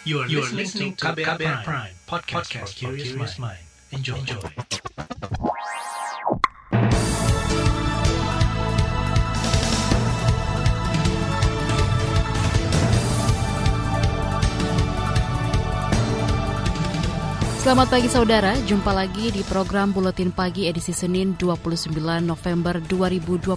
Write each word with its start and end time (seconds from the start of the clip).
You 0.00 0.24
are, 0.24 0.28
you 0.32 0.40
are 0.40 0.48
listening 0.48 0.96
to 0.96 1.12
KBR, 1.12 1.36
Prime, 1.36 1.60
Prime 1.60 1.92
podcast, 2.08 2.48
podcast 2.48 2.72
for 2.80 2.96
curious 2.96 3.36
mind. 3.36 3.60
Enjoy. 3.92 4.16
Enjoy. 4.16 4.40
Selamat 17.60 17.92
pagi 17.92 18.08
saudara, 18.08 18.56
jumpa 18.64 18.96
lagi 18.96 19.28
di 19.28 19.44
program 19.44 19.92
Buletin 19.92 20.32
Pagi 20.32 20.64
edisi 20.64 20.96
Senin 20.96 21.36
29 21.36 21.92
November 22.24 22.80
2021. 22.88 23.52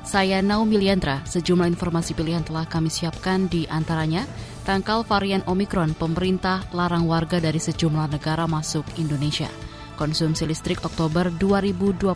Saya 0.00 0.40
Naomi 0.40 0.80
Liandra, 0.80 1.20
sejumlah 1.28 1.68
informasi 1.68 2.16
pilihan 2.16 2.40
telah 2.40 2.64
kami 2.64 2.88
siapkan 2.88 3.44
di 3.44 3.68
antaranya 3.68 4.24
tangkal 4.62 5.04
varian 5.04 5.44
Omikron, 5.48 5.96
pemerintah 5.96 6.64
larang 6.72 7.08
warga 7.08 7.40
dari 7.40 7.58
sejumlah 7.58 8.12
negara 8.12 8.44
masuk 8.44 8.84
Indonesia. 9.00 9.48
Konsumsi 9.96 10.48
listrik 10.48 10.80
Oktober 10.82 11.28
2021 11.34 12.08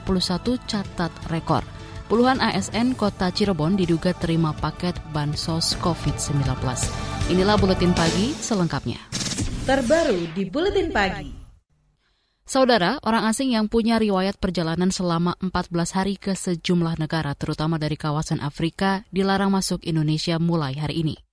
catat 0.64 1.12
rekor. 1.28 1.64
Puluhan 2.09 2.41
ASN 2.41 2.96
kota 2.96 3.33
Cirebon 3.33 3.77
diduga 3.77 4.12
terima 4.16 4.52
paket 4.52 4.96
bansos 5.12 5.77
COVID-19. 5.80 6.45
Inilah 7.33 7.56
Buletin 7.56 7.96
Pagi 7.96 8.36
selengkapnya 8.36 9.14
terbaru 9.64 10.28
di 10.36 10.45
Buletin 10.45 10.92
Pagi. 10.92 11.33
Saudara, 12.45 13.00
orang 13.00 13.24
asing 13.24 13.56
yang 13.56 13.72
punya 13.72 13.97
riwayat 13.97 14.36
perjalanan 14.36 14.92
selama 14.92 15.33
14 15.41 15.97
hari 15.97 16.20
ke 16.20 16.36
sejumlah 16.36 17.00
negara, 17.00 17.33
terutama 17.33 17.80
dari 17.80 17.97
kawasan 17.97 18.45
Afrika, 18.45 19.08
dilarang 19.08 19.48
masuk 19.48 19.80
Indonesia 19.88 20.36
mulai 20.36 20.77
hari 20.77 21.00
ini. 21.00 21.23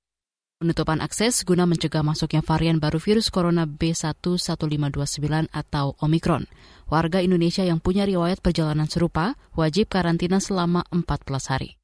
Penutupan 0.62 1.02
akses 1.02 1.42
guna 1.42 1.66
mencegah 1.66 2.06
masuknya 2.06 2.46
varian 2.46 2.78
baru 2.78 3.02
virus 3.02 3.34
corona 3.34 3.66
B11529 3.66 5.50
atau 5.50 5.98
Omicron. 5.98 6.46
Warga 6.86 7.18
Indonesia 7.18 7.66
yang 7.66 7.82
punya 7.82 8.06
riwayat 8.06 8.46
perjalanan 8.46 8.86
serupa 8.86 9.42
wajib 9.58 9.90
karantina 9.90 10.38
selama 10.38 10.86
14 10.94 11.50
hari. 11.50 11.82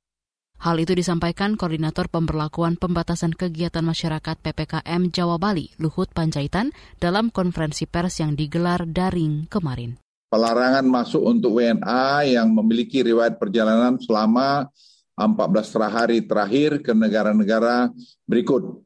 Hal 0.62 0.78
itu 0.78 0.94
disampaikan 0.94 1.58
Koordinator 1.58 2.06
Pemberlakuan 2.06 2.78
Pembatasan 2.78 3.34
Kegiatan 3.34 3.82
Masyarakat 3.82 4.46
PPKM 4.46 5.10
Jawa 5.10 5.42
Bali, 5.42 5.74
Luhut 5.82 6.14
Panjaitan, 6.14 6.70
dalam 7.02 7.34
konferensi 7.34 7.90
pers 7.90 8.22
yang 8.22 8.38
digelar 8.38 8.86
daring 8.86 9.50
kemarin. 9.50 9.98
Pelarangan 10.30 10.86
masuk 10.86 11.26
untuk 11.26 11.58
WNA 11.58 12.30
yang 12.30 12.54
memiliki 12.54 13.02
riwayat 13.02 13.42
perjalanan 13.42 13.98
selama 13.98 14.70
14 15.18 15.90
hari 15.90 16.22
terakhir 16.22 16.78
ke 16.86 16.94
negara-negara 16.94 17.90
berikut. 18.30 18.86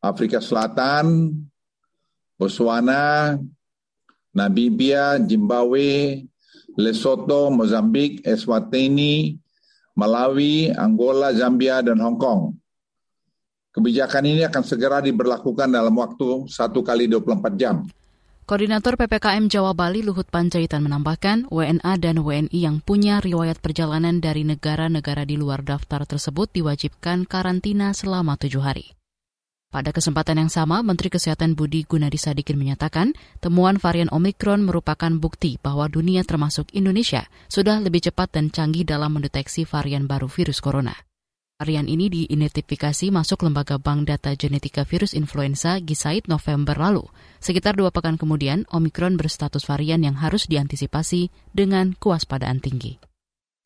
Afrika 0.00 0.38
Selatan, 0.40 1.36
Botswana, 2.38 3.36
Namibia, 4.32 5.18
Zimbabwe, 5.20 6.24
Lesotho, 6.78 7.50
Mozambik, 7.52 8.24
Eswatini, 8.24 9.36
Malawi, 9.92 10.72
Angola, 10.72 11.34
Zambia, 11.36 11.84
dan 11.84 12.00
Hong 12.00 12.16
Kong. 12.16 12.56
Kebijakan 13.74 14.24
ini 14.24 14.42
akan 14.46 14.62
segera 14.64 15.04
diberlakukan 15.04 15.68
dalam 15.68 15.92
waktu 15.94 16.48
1 16.48 16.80
kali 16.80 17.04
24 17.10 17.60
jam. 17.60 17.84
Koordinator 18.50 18.98
PPKM 18.98 19.46
Jawa 19.46 19.78
Bali 19.78 20.02
Luhut 20.02 20.26
Panjaitan 20.26 20.82
menambahkan, 20.82 21.46
WNA 21.54 21.92
dan 22.02 22.18
WNI 22.18 22.50
yang 22.50 22.82
punya 22.82 23.22
riwayat 23.22 23.62
perjalanan 23.62 24.18
dari 24.18 24.42
negara-negara 24.42 25.22
di 25.22 25.38
luar 25.38 25.62
daftar 25.62 26.02
tersebut 26.02 26.50
diwajibkan 26.50 27.30
karantina 27.30 27.94
selama 27.94 28.34
tujuh 28.34 28.58
hari. 28.58 28.98
Pada 29.70 29.94
kesempatan 29.94 30.42
yang 30.42 30.50
sama, 30.50 30.82
Menteri 30.82 31.14
Kesehatan 31.14 31.54
Budi 31.54 31.86
Gunadi 31.86 32.18
Sadikin 32.18 32.58
menyatakan 32.58 33.14
temuan 33.38 33.78
varian 33.78 34.10
Omikron 34.10 34.66
merupakan 34.66 35.14
bukti 35.14 35.62
bahwa 35.62 35.86
dunia 35.86 36.26
termasuk 36.26 36.74
Indonesia 36.74 37.30
sudah 37.46 37.78
lebih 37.78 38.02
cepat 38.02 38.34
dan 38.34 38.50
canggih 38.50 38.82
dalam 38.82 39.14
mendeteksi 39.14 39.62
varian 39.62 40.10
baru 40.10 40.26
virus 40.26 40.58
corona. 40.58 40.98
Varian 41.60 41.92
ini 41.92 42.08
diidentifikasi 42.08 43.12
masuk 43.12 43.44
lembaga 43.44 43.76
bank 43.76 44.08
data 44.08 44.32
genetika 44.32 44.88
virus 44.88 45.12
influenza 45.12 45.76
Gisaid 45.76 46.24
November 46.24 46.72
lalu. 46.72 47.04
Sekitar 47.36 47.76
dua 47.76 47.92
pekan 47.92 48.16
kemudian, 48.16 48.64
Omikron 48.72 49.20
berstatus 49.20 49.68
varian 49.68 50.00
yang 50.00 50.16
harus 50.16 50.48
diantisipasi 50.48 51.28
dengan 51.52 51.92
kewaspadaan 52.00 52.64
tinggi 52.64 53.09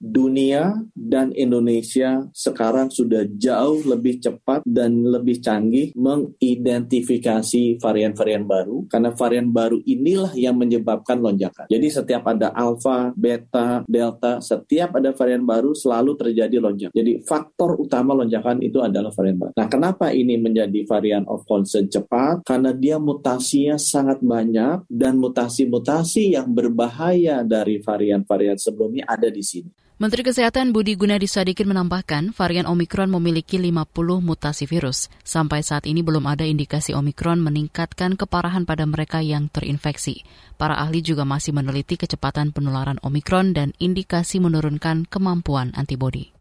dunia 0.04 0.76
dan 0.92 1.32
Indonesia 1.32 2.28
sekarang 2.36 2.92
sudah 2.92 3.24
jauh 3.40 3.80
lebih 3.88 4.20
cepat 4.20 4.60
dan 4.68 5.00
lebih 5.00 5.40
canggih 5.40 5.96
mengidentifikasi 5.96 7.80
varian-varian 7.80 8.44
baru 8.44 8.84
karena 8.92 9.10
varian 9.16 9.48
baru 9.48 9.80
inilah 9.88 10.36
yang 10.36 10.60
menyebabkan 10.60 11.24
lonjakan. 11.24 11.64
Jadi 11.72 11.86
setiap 11.88 12.28
ada 12.28 12.52
alfa, 12.52 13.16
beta, 13.16 13.80
delta, 13.88 14.44
setiap 14.44 15.00
ada 15.00 15.16
varian 15.16 15.42
baru 15.48 15.72
selalu 15.72 16.20
terjadi 16.20 16.60
lonjakan. 16.60 16.92
Jadi 16.92 17.24
faktor 17.24 17.80
utama 17.80 18.12
lonjakan 18.12 18.60
itu 18.60 18.84
adalah 18.84 19.08
varian 19.16 19.40
baru. 19.40 19.52
Nah, 19.56 19.68
kenapa 19.72 20.12
ini 20.12 20.36
menjadi 20.36 20.84
varian 20.84 21.24
of 21.24 21.48
concern 21.48 21.88
cepat? 21.88 22.44
Karena 22.44 22.76
dia 22.76 23.00
mutasinya 23.00 23.80
sangat 23.80 24.20
banyak 24.20 24.84
dan 24.90 25.16
mutasi-mutasi 25.16 26.36
yang 26.36 26.52
berbahaya 26.52 27.40
dari 27.46 27.80
varian-varian 27.80 28.60
sebelumnya 28.60 29.08
ada 29.08 29.32
di 29.32 29.40
sini. 29.40 29.70
Menteri 29.94 30.26
Kesehatan 30.26 30.74
Budi 30.74 30.98
Gunadi 30.98 31.30
Sadikin 31.30 31.70
menambahkan 31.70 32.34
varian 32.34 32.66
Omikron 32.66 33.14
memiliki 33.14 33.62
50 33.62 33.94
mutasi 34.26 34.66
virus. 34.66 35.06
Sampai 35.22 35.62
saat 35.62 35.86
ini 35.86 36.02
belum 36.02 36.26
ada 36.26 36.42
indikasi 36.42 36.98
Omikron 36.98 37.38
meningkatkan 37.38 38.18
keparahan 38.18 38.66
pada 38.66 38.90
mereka 38.90 39.22
yang 39.22 39.46
terinfeksi. 39.54 40.26
Para 40.58 40.82
ahli 40.82 40.98
juga 40.98 41.22
masih 41.22 41.54
meneliti 41.54 41.94
kecepatan 41.94 42.50
penularan 42.50 42.98
Omikron 43.06 43.54
dan 43.54 43.70
indikasi 43.78 44.42
menurunkan 44.42 45.06
kemampuan 45.06 45.70
antibodi. 45.78 46.34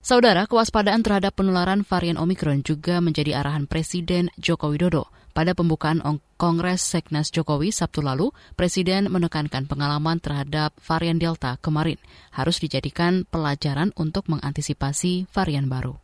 Saudara, 0.00 0.48
kewaspadaan 0.48 1.04
terhadap 1.04 1.36
penularan 1.36 1.84
varian 1.84 2.16
Omikron 2.16 2.64
juga 2.64 3.04
menjadi 3.04 3.36
arahan 3.36 3.68
Presiden 3.68 4.32
Joko 4.40 4.72
Widodo. 4.72 5.12
Pada 5.32 5.54
pembukaan 5.54 6.02
Kongres 6.38 6.82
Seknas 6.82 7.30
Jokowi 7.30 7.70
Sabtu 7.70 8.02
lalu, 8.02 8.34
Presiden 8.58 9.10
menekankan 9.10 9.66
pengalaman 9.70 10.18
terhadap 10.18 10.74
varian 10.82 11.18
Delta 11.18 11.56
kemarin 11.62 11.98
harus 12.34 12.58
dijadikan 12.58 13.24
pelajaran 13.26 13.94
untuk 13.94 14.26
mengantisipasi 14.26 15.30
varian 15.30 15.70
baru. 15.70 15.94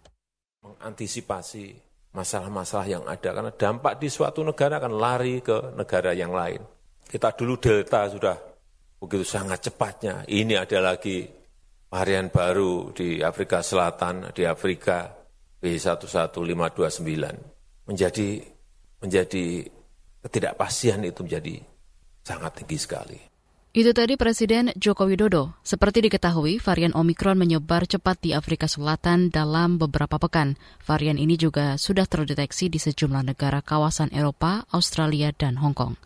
Mengantisipasi 0.63 1.75
masalah-masalah 2.15 2.87
yang 2.87 3.03
ada, 3.11 3.35
karena 3.35 3.51
dampak 3.51 3.99
di 3.99 4.07
suatu 4.07 4.47
negara 4.47 4.79
akan 4.79 4.95
lari 4.95 5.43
ke 5.43 5.75
negara 5.75 6.15
yang 6.15 6.31
lain. 6.31 6.63
Kita 7.03 7.35
dulu 7.35 7.59
Delta 7.59 8.07
sudah 8.07 8.39
begitu 9.03 9.27
sangat 9.27 9.67
cepatnya, 9.67 10.23
ini 10.31 10.55
ada 10.55 10.79
lagi 10.79 11.27
varian 11.91 12.31
baru 12.31 12.95
di 12.95 13.23
Afrika 13.23 13.63
Selatan, 13.63 14.31
di 14.31 14.47
Afrika 14.47 15.11
B11529. 15.59 17.11
Menjadi 17.85 18.41
menjadi 19.05 19.69
ketidakpastian 20.25 21.05
itu 21.05 21.21
menjadi 21.21 21.55
sangat 22.25 22.65
tinggi 22.65 22.81
sekali. 22.81 23.21
Itu 23.75 23.91
tadi 23.91 24.15
Presiden 24.15 24.71
Joko 24.79 25.03
Widodo. 25.11 25.59
Seperti 25.67 26.07
diketahui, 26.07 26.63
varian 26.63 26.95
Omikron 26.95 27.35
menyebar 27.35 27.91
cepat 27.91 28.23
di 28.23 28.31
Afrika 28.31 28.71
Selatan 28.71 29.35
dalam 29.35 29.83
beberapa 29.83 30.15
pekan. 30.15 30.55
Varian 30.87 31.19
ini 31.19 31.35
juga 31.35 31.75
sudah 31.75 32.07
terdeteksi 32.07 32.71
di 32.71 32.79
sejumlah 32.79 33.35
negara 33.35 33.59
kawasan 33.67 34.15
Eropa, 34.15 34.63
Australia, 34.71 35.35
dan 35.35 35.59
Hong 35.59 35.75
Kong. 35.75 35.99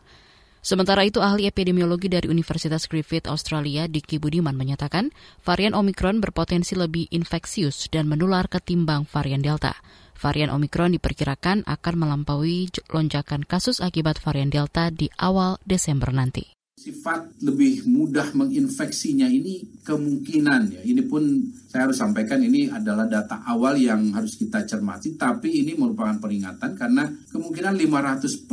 Sementara 0.64 1.04
itu, 1.04 1.20
ahli 1.20 1.44
epidemiologi 1.44 2.08
dari 2.08 2.32
Universitas 2.32 2.88
Griffith 2.88 3.28
Australia, 3.28 3.84
Diki 3.84 4.16
Budiman, 4.16 4.56
menyatakan 4.56 5.12
varian 5.44 5.76
Omikron 5.76 6.24
berpotensi 6.24 6.72
lebih 6.72 7.12
infeksius 7.12 7.92
dan 7.92 8.08
menular 8.08 8.48
ketimbang 8.48 9.04
varian 9.04 9.44
Delta. 9.44 9.76
Varian 10.18 10.50
Omikron 10.50 10.98
diperkirakan 10.98 11.62
akan 11.62 11.94
melampaui 11.94 12.66
lonjakan 12.90 13.46
kasus 13.46 13.78
akibat 13.78 14.18
varian 14.18 14.50
Delta 14.50 14.90
di 14.90 15.06
awal 15.14 15.62
Desember 15.62 16.10
nanti. 16.10 16.57
Sifat 16.78 17.42
lebih 17.42 17.90
mudah 17.90 18.30
menginfeksinya 18.38 19.26
ini 19.26 19.82
kemungkinan 19.82 20.78
ya. 20.78 20.80
Ini 20.86 21.02
pun 21.10 21.26
saya 21.66 21.90
harus 21.90 21.98
sampaikan 21.98 22.38
ini 22.38 22.70
adalah 22.70 23.10
data 23.10 23.42
awal 23.50 23.74
yang 23.74 24.14
harus 24.14 24.38
kita 24.38 24.62
cermati, 24.62 25.18
tapi 25.18 25.66
ini 25.66 25.74
merupakan 25.74 26.16
peringatan 26.22 26.78
karena 26.78 27.10
kemungkinan 27.34 27.74
500% 27.74 28.46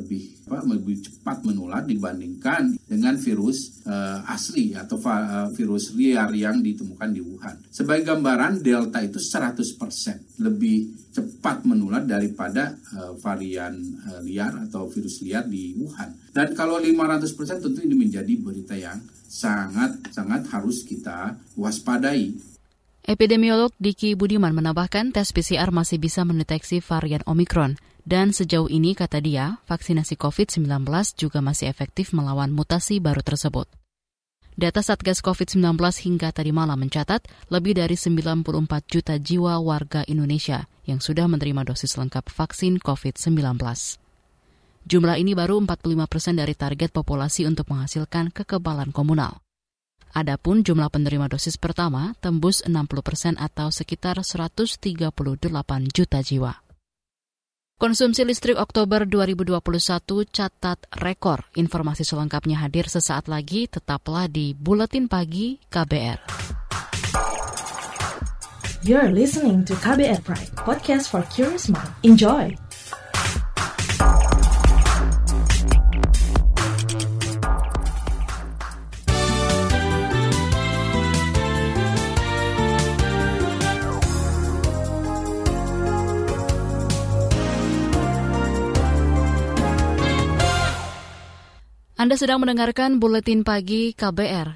lebih 0.00 0.38
apa, 0.48 0.64
lebih 0.64 0.96
cepat 1.04 1.44
menular 1.44 1.84
dibandingkan 1.84 2.80
dengan 2.88 3.20
virus 3.20 3.84
uh, 3.84 4.24
asli 4.24 4.72
atau 4.72 4.96
uh, 5.04 5.52
virus 5.52 5.92
liar 5.92 6.32
yang 6.32 6.64
ditemukan 6.64 7.12
di 7.12 7.20
Wuhan. 7.20 7.68
Sebagai 7.68 8.16
gambaran, 8.16 8.64
Delta 8.64 9.04
itu 9.04 9.20
100% 9.20 10.40
lebih 10.40 11.12
cepat 11.12 11.68
menular 11.68 12.00
daripada 12.08 12.72
uh, 12.96 13.12
varian 13.20 13.76
uh, 14.08 14.24
liar 14.24 14.64
atau 14.64 14.88
virus 14.88 15.20
liar 15.20 15.44
di 15.44 15.76
Wuhan. 15.76 16.32
Dan 16.32 16.56
kalau 16.56 16.80
500% 16.80 17.57
tentu 17.60 17.84
ini 17.84 17.94
menjadi 17.94 18.32
berita 18.38 18.74
yang 18.74 19.02
sangat 19.28 19.98
sangat 20.10 20.48
harus 20.48 20.82
kita 20.82 21.36
waspadai. 21.54 22.32
Epidemiolog 23.08 23.72
Diki 23.80 24.12
Budiman 24.12 24.52
menambahkan 24.52 25.16
tes 25.16 25.32
PCR 25.32 25.72
masih 25.72 25.96
bisa 25.96 26.28
mendeteksi 26.28 26.84
varian 26.84 27.24
Omikron. 27.24 27.80
Dan 28.08 28.32
sejauh 28.32 28.72
ini, 28.72 28.96
kata 28.96 29.20
dia, 29.20 29.60
vaksinasi 29.68 30.16
COVID-19 30.16 30.64
juga 31.16 31.44
masih 31.44 31.68
efektif 31.68 32.16
melawan 32.16 32.48
mutasi 32.48 33.04
baru 33.04 33.20
tersebut. 33.20 33.68
Data 34.56 34.80
Satgas 34.80 35.20
COVID-19 35.20 35.76
hingga 36.02 36.32
tadi 36.32 36.50
malam 36.50 36.82
mencatat 36.82 37.28
lebih 37.52 37.78
dari 37.78 37.94
94 37.94 38.42
juta 38.90 39.14
jiwa 39.20 39.60
warga 39.60 40.02
Indonesia 40.08 40.66
yang 40.82 40.98
sudah 41.04 41.28
menerima 41.28 41.68
dosis 41.68 41.94
lengkap 41.94 42.26
vaksin 42.26 42.80
COVID-19. 42.80 43.60
Jumlah 44.88 45.20
ini 45.20 45.36
baru 45.36 45.60
45 45.60 46.08
persen 46.08 46.40
dari 46.40 46.56
target 46.56 46.88
populasi 46.96 47.44
untuk 47.44 47.68
menghasilkan 47.68 48.32
kekebalan 48.32 48.88
komunal. 48.88 49.44
Adapun 50.16 50.64
jumlah 50.64 50.88
penerima 50.88 51.28
dosis 51.28 51.60
pertama 51.60 52.16
tembus 52.24 52.64
60 52.64 53.04
persen 53.04 53.36
atau 53.36 53.68
sekitar 53.68 54.16
138 54.24 54.80
juta 55.92 56.24
jiwa. 56.24 56.64
Konsumsi 57.76 58.24
listrik 58.24 58.56
Oktober 58.56 59.04
2021 59.04 59.60
catat 60.32 60.80
rekor. 60.96 61.44
Informasi 61.52 62.08
selengkapnya 62.08 62.64
hadir 62.64 62.88
sesaat 62.88 63.28
lagi, 63.28 63.68
tetaplah 63.68 64.24
di 64.24 64.56
Buletin 64.56 65.04
Pagi 65.04 65.60
KBR. 65.68 66.18
You're 68.88 69.12
listening 69.12 69.68
to 69.68 69.76
KBR 69.84 70.24
Pride, 70.24 70.50
podcast 70.56 71.12
for 71.12 71.22
curious 71.28 71.68
mind. 71.68 71.92
Enjoy! 72.02 72.67
Anda 91.98 92.14
sedang 92.14 92.38
mendengarkan 92.38 93.02
buletin 93.02 93.42
pagi 93.42 93.90
KBR. 93.90 94.54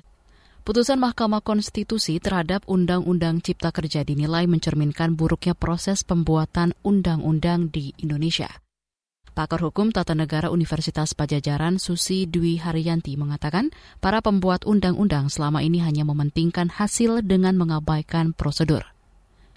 Putusan 0.63 1.03
Mahkamah 1.03 1.43
Konstitusi 1.43 2.23
terhadap 2.23 2.63
Undang-Undang 2.71 3.43
Cipta 3.43 3.75
Kerja 3.75 4.07
dinilai 4.07 4.47
mencerminkan 4.47 5.19
buruknya 5.19 5.59
proses 5.59 6.07
pembuatan 6.07 6.71
undang-undang 6.87 7.67
di 7.67 7.99
Indonesia. 7.99 8.47
Pakar 9.35 9.59
Hukum 9.59 9.91
Tata 9.91 10.15
Negara 10.15 10.55
Universitas 10.55 11.19
Pajajaran 11.19 11.83
Susi 11.83 12.31
Dwi 12.31 12.63
Haryanti 12.63 13.19
mengatakan 13.19 13.75
para 13.99 14.23
pembuat 14.23 14.63
undang-undang 14.63 15.27
selama 15.27 15.67
ini 15.67 15.83
hanya 15.83 16.07
mementingkan 16.07 16.71
hasil 16.71 17.27
dengan 17.27 17.59
mengabaikan 17.59 18.39
prosedur. 18.39 18.87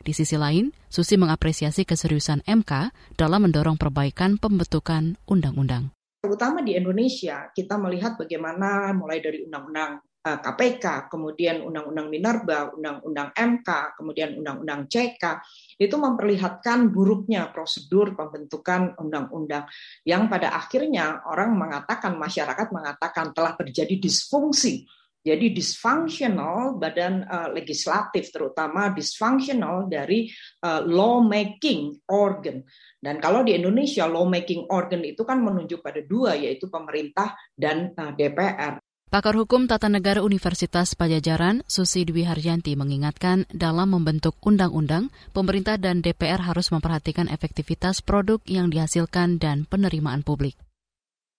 Di 0.01 0.09
sisi 0.09 0.41
lain, 0.41 0.73
Susi 0.89 1.21
mengapresiasi 1.21 1.85
keseriusan 1.85 2.49
MK 2.49 2.89
dalam 3.13 3.45
mendorong 3.45 3.77
perbaikan 3.77 4.41
pembentukan 4.41 5.21
undang-undang 5.29 5.94
terutama 6.25 6.65
di 6.65 6.73
Indonesia 6.73 7.53
kita 7.53 7.77
melihat 7.77 8.17
bagaimana 8.17 8.89
mulai 8.97 9.21
dari 9.21 9.45
undang-undang 9.45 10.01
KPK, 10.25 10.85
eh, 10.89 11.01
kemudian 11.05 11.61
undang-undang 11.61 12.09
Minerba, 12.09 12.73
undang-undang 12.73 13.29
MK, 13.37 13.69
kemudian 13.93 14.41
undang-undang 14.41 14.89
CK 14.89 15.37
itu 15.77 15.93
memperlihatkan 15.93 16.89
buruknya 16.89 17.53
prosedur 17.53 18.17
pembentukan 18.17 18.97
undang-undang 18.97 19.69
yang 20.01 20.25
pada 20.25 20.57
akhirnya 20.57 21.21
orang 21.29 21.53
mengatakan 21.53 22.17
masyarakat 22.17 22.73
mengatakan 22.73 23.37
telah 23.37 23.53
terjadi 23.53 24.01
disfungsi 24.01 24.89
jadi 25.25 25.49
dysfunctional 25.49 26.77
badan 26.77 27.25
uh, 27.25 27.49
legislatif 27.49 28.29
terutama 28.29 28.93
dysfunctional 28.93 29.89
dari 29.89 30.29
uh, 30.61 30.85
lawmaking 30.85 31.97
organ. 32.05 32.61
Dan 33.01 33.17
kalau 33.17 33.41
di 33.41 33.57
Indonesia 33.57 34.05
lawmaking 34.05 34.69
organ 34.69 35.01
itu 35.01 35.25
kan 35.25 35.41
menunjuk 35.41 35.81
pada 35.81 36.05
dua 36.05 36.37
yaitu 36.37 36.69
pemerintah 36.69 37.33
dan 37.57 37.97
uh, 37.97 38.13
DPR. 38.13 38.77
Pakar 39.05 39.37
Hukum 39.37 39.69
Tata 39.69 39.87
Negara 39.87 40.19
Universitas 40.25 40.97
Pajajaran, 40.97 41.63
Susi 41.69 42.03
Dwi 42.03 42.27
Haryanti 42.27 42.75
mengingatkan 42.75 43.47
dalam 43.47 43.93
membentuk 43.93 44.35
undang-undang, 44.43 45.13
pemerintah 45.31 45.79
dan 45.79 46.03
DPR 46.03 46.41
harus 46.41 46.73
memperhatikan 46.73 47.31
efektivitas 47.31 48.03
produk 48.03 48.41
yang 48.43 48.73
dihasilkan 48.73 49.39
dan 49.39 49.69
penerimaan 49.71 50.25
publik. 50.25 50.64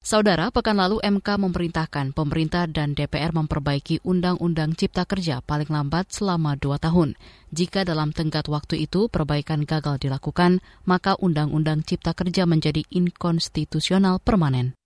Saudara, 0.06 0.54
pekan 0.54 0.78
lalu 0.78 1.02
MK 1.02 1.34
memerintahkan 1.34 2.14
pemerintah 2.14 2.70
dan 2.70 2.94
DPR 2.94 3.34
memperbaiki 3.34 4.06
Undang-Undang 4.06 4.78
Cipta 4.78 5.02
Kerja 5.02 5.42
paling 5.42 5.66
lambat 5.66 6.14
selama 6.14 6.54
dua 6.54 6.78
tahun. 6.78 7.18
Jika 7.50 7.82
dalam 7.82 8.14
tenggat 8.14 8.46
waktu 8.46 8.86
itu 8.86 9.10
perbaikan 9.10 9.66
gagal 9.66 9.98
dilakukan, 9.98 10.62
maka 10.86 11.18
Undang-Undang 11.18 11.82
Cipta 11.82 12.14
Kerja 12.14 12.46
menjadi 12.46 12.86
inkonstitusional 12.86 14.22
permanen. 14.22 14.78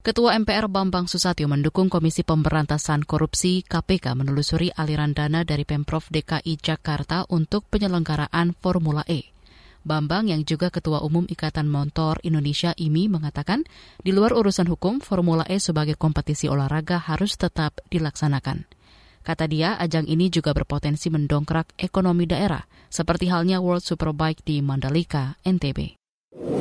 Ketua 0.00 0.32
MPR 0.40 0.72
Bambang 0.72 1.04
Susatyo 1.04 1.44
mendukung 1.44 1.92
Komisi 1.92 2.24
Pemberantasan 2.24 3.04
Korupsi 3.04 3.60
KPK 3.60 4.16
menelusuri 4.16 4.72
aliran 4.72 5.12
dana 5.12 5.44
dari 5.44 5.68
Pemprov 5.68 6.08
DKI 6.08 6.56
Jakarta 6.56 7.28
untuk 7.28 7.68
penyelenggaraan 7.68 8.56
Formula 8.56 9.04
E. 9.04 9.36
Bambang 9.80 10.28
yang 10.28 10.44
juga 10.44 10.68
Ketua 10.68 11.00
Umum 11.00 11.24
Ikatan 11.24 11.64
Motor 11.64 12.20
Indonesia 12.20 12.76
IMI 12.76 13.08
mengatakan, 13.08 13.64
di 14.04 14.12
luar 14.12 14.36
urusan 14.36 14.68
hukum, 14.68 15.00
Formula 15.00 15.48
E 15.48 15.56
sebagai 15.56 15.96
kompetisi 15.96 16.52
olahraga 16.52 17.00
harus 17.00 17.40
tetap 17.40 17.80
dilaksanakan. 17.88 18.68
Kata 19.24 19.48
dia, 19.48 19.80
ajang 19.80 20.04
ini 20.04 20.28
juga 20.28 20.52
berpotensi 20.52 21.08
mendongkrak 21.08 21.80
ekonomi 21.80 22.28
daerah, 22.28 22.60
seperti 22.92 23.32
halnya 23.32 23.64
World 23.64 23.80
Superbike 23.80 24.44
di 24.44 24.60
Mandalika, 24.60 25.40
NTB. 25.48 25.96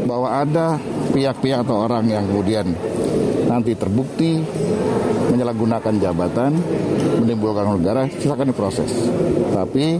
Bahwa 0.07 0.39
ada 0.39 0.79
pihak-pihak 1.11 1.67
atau 1.67 1.87
orang 1.87 2.07
yang 2.07 2.23
kemudian 2.23 2.71
nanti 3.51 3.75
terbukti 3.75 4.39
menyalahgunakan 5.31 5.93
jabatan, 5.99 6.51
menimbulkan 7.19 7.67
negara, 7.79 8.07
silakan 8.15 8.55
diproses. 8.55 8.91
Tapi 9.51 9.99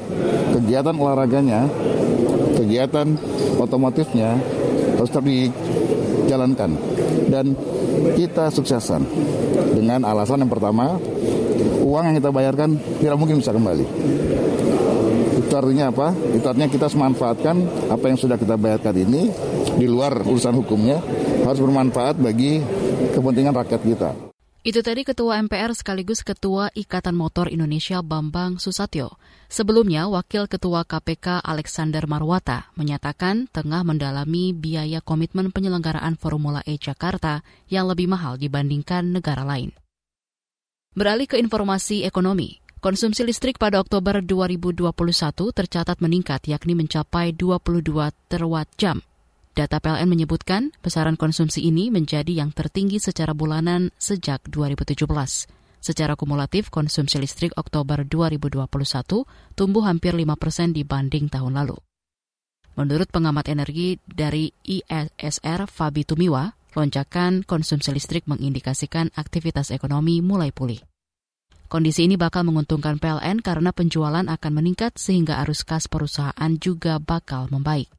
kegiatan 0.56 0.96
olahraganya 0.96 1.68
kegiatan 2.60 3.08
otomotifnya 3.56 4.36
harus 5.00 5.08
tetap 5.08 5.24
dijalankan 5.24 6.76
dan 7.32 7.56
kita 8.20 8.52
suksesan 8.52 9.08
dengan 9.80 10.04
alasan 10.04 10.44
yang 10.44 10.52
pertama 10.52 11.00
uang 11.80 12.04
yang 12.12 12.16
kita 12.20 12.30
bayarkan 12.36 12.76
tidak 13.00 13.16
mungkin 13.16 13.40
bisa 13.40 13.56
kembali 13.56 13.88
itu 15.50 15.58
artinya 15.58 15.90
apa? 15.90 16.14
Itu 16.14 16.46
artinya 16.46 16.70
kita 16.70 16.94
memanfaatkan 16.94 17.56
apa 17.90 18.06
yang 18.06 18.22
sudah 18.22 18.38
kita 18.38 18.54
bayarkan 18.54 18.94
ini 19.02 19.34
di 19.82 19.90
luar 19.90 20.22
urusan 20.22 20.54
hukumnya 20.62 21.02
harus 21.42 21.58
bermanfaat 21.58 22.22
bagi 22.22 22.62
kepentingan 23.18 23.58
rakyat 23.58 23.82
kita. 23.82 24.10
Itu 24.60 24.84
tadi 24.84 25.08
Ketua 25.08 25.40
MPR 25.40 25.72
sekaligus 25.72 26.20
Ketua 26.20 26.68
Ikatan 26.76 27.16
Motor 27.16 27.48
Indonesia 27.48 28.04
Bambang 28.04 28.60
Susatyo. 28.60 29.16
Sebelumnya, 29.48 30.12
Wakil 30.12 30.52
Ketua 30.52 30.84
KPK 30.84 31.40
Alexander 31.40 32.04
Marwata 32.04 32.68
menyatakan 32.76 33.48
tengah 33.56 33.88
mendalami 33.88 34.52
biaya 34.52 35.00
komitmen 35.00 35.56
penyelenggaraan 35.56 36.20
Formula 36.20 36.60
E 36.68 36.76
Jakarta 36.76 37.40
yang 37.72 37.88
lebih 37.88 38.12
mahal 38.12 38.36
dibandingkan 38.36 39.16
negara 39.16 39.48
lain. 39.48 39.72
Beralih 40.92 41.32
ke 41.32 41.40
informasi 41.40 42.04
ekonomi, 42.04 42.60
konsumsi 42.84 43.24
listrik 43.24 43.56
pada 43.56 43.80
Oktober 43.80 44.20
2021 44.20 44.92
tercatat 45.56 46.04
meningkat 46.04 46.52
yakni 46.52 46.76
mencapai 46.76 47.32
22 47.32 48.12
terawatt 48.28 48.68
jam 48.76 49.00
Data 49.60 49.84
PLN 49.84 50.08
menyebutkan 50.08 50.72
besaran 50.80 51.20
konsumsi 51.20 51.60
ini 51.68 51.92
menjadi 51.92 52.32
yang 52.32 52.56
tertinggi 52.56 52.96
secara 52.96 53.36
bulanan 53.36 53.92
sejak 54.00 54.48
2017. 54.48 55.04
Secara 55.84 56.16
kumulatif, 56.16 56.72
konsumsi 56.72 57.20
listrik 57.20 57.52
Oktober 57.60 58.08
2021 58.08 58.72
tumbuh 59.60 59.84
hampir 59.84 60.16
5 60.16 60.40
persen 60.40 60.72
dibanding 60.72 61.28
tahun 61.28 61.60
lalu. 61.60 61.76
Menurut 62.80 63.12
pengamat 63.12 63.52
energi 63.52 64.00
dari 64.08 64.56
ISR 64.64 65.68
Fabi 65.68 66.08
Tumiwa, 66.08 66.56
lonjakan 66.80 67.44
konsumsi 67.44 67.92
listrik 67.92 68.32
mengindikasikan 68.32 69.12
aktivitas 69.12 69.76
ekonomi 69.76 70.24
mulai 70.24 70.56
pulih. 70.56 70.80
Kondisi 71.68 72.08
ini 72.08 72.16
bakal 72.16 72.48
menguntungkan 72.48 72.96
PLN 72.96 73.44
karena 73.44 73.76
penjualan 73.76 74.24
akan 74.24 74.52
meningkat 74.56 74.96
sehingga 74.96 75.44
arus 75.44 75.68
kas 75.68 75.92
perusahaan 75.92 76.52
juga 76.64 76.96
bakal 77.04 77.52
membaik. 77.52 77.99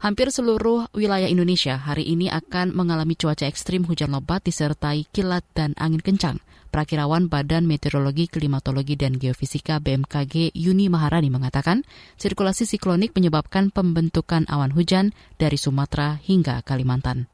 Hampir 0.00 0.32
seluruh 0.32 0.88
wilayah 0.96 1.28
Indonesia 1.28 1.76
hari 1.76 2.08
ini 2.08 2.32
akan 2.32 2.72
mengalami 2.72 3.12
cuaca 3.20 3.44
ekstrim 3.44 3.84
hujan 3.84 4.16
lebat 4.16 4.40
disertai 4.40 5.04
kilat 5.12 5.44
dan 5.52 5.76
angin 5.76 6.00
kencang. 6.00 6.40
Prakirawan 6.72 7.28
Badan 7.28 7.68
Meteorologi, 7.68 8.24
Klimatologi, 8.24 8.96
dan 8.96 9.20
Geofisika 9.20 9.76
BMKG 9.76 10.56
Yuni 10.56 10.88
Maharani 10.88 11.28
mengatakan, 11.28 11.84
sirkulasi 12.16 12.64
siklonik 12.64 13.12
menyebabkan 13.12 13.68
pembentukan 13.68 14.48
awan 14.48 14.72
hujan 14.72 15.12
dari 15.36 15.60
Sumatera 15.60 16.16
hingga 16.16 16.64
Kalimantan. 16.64 17.28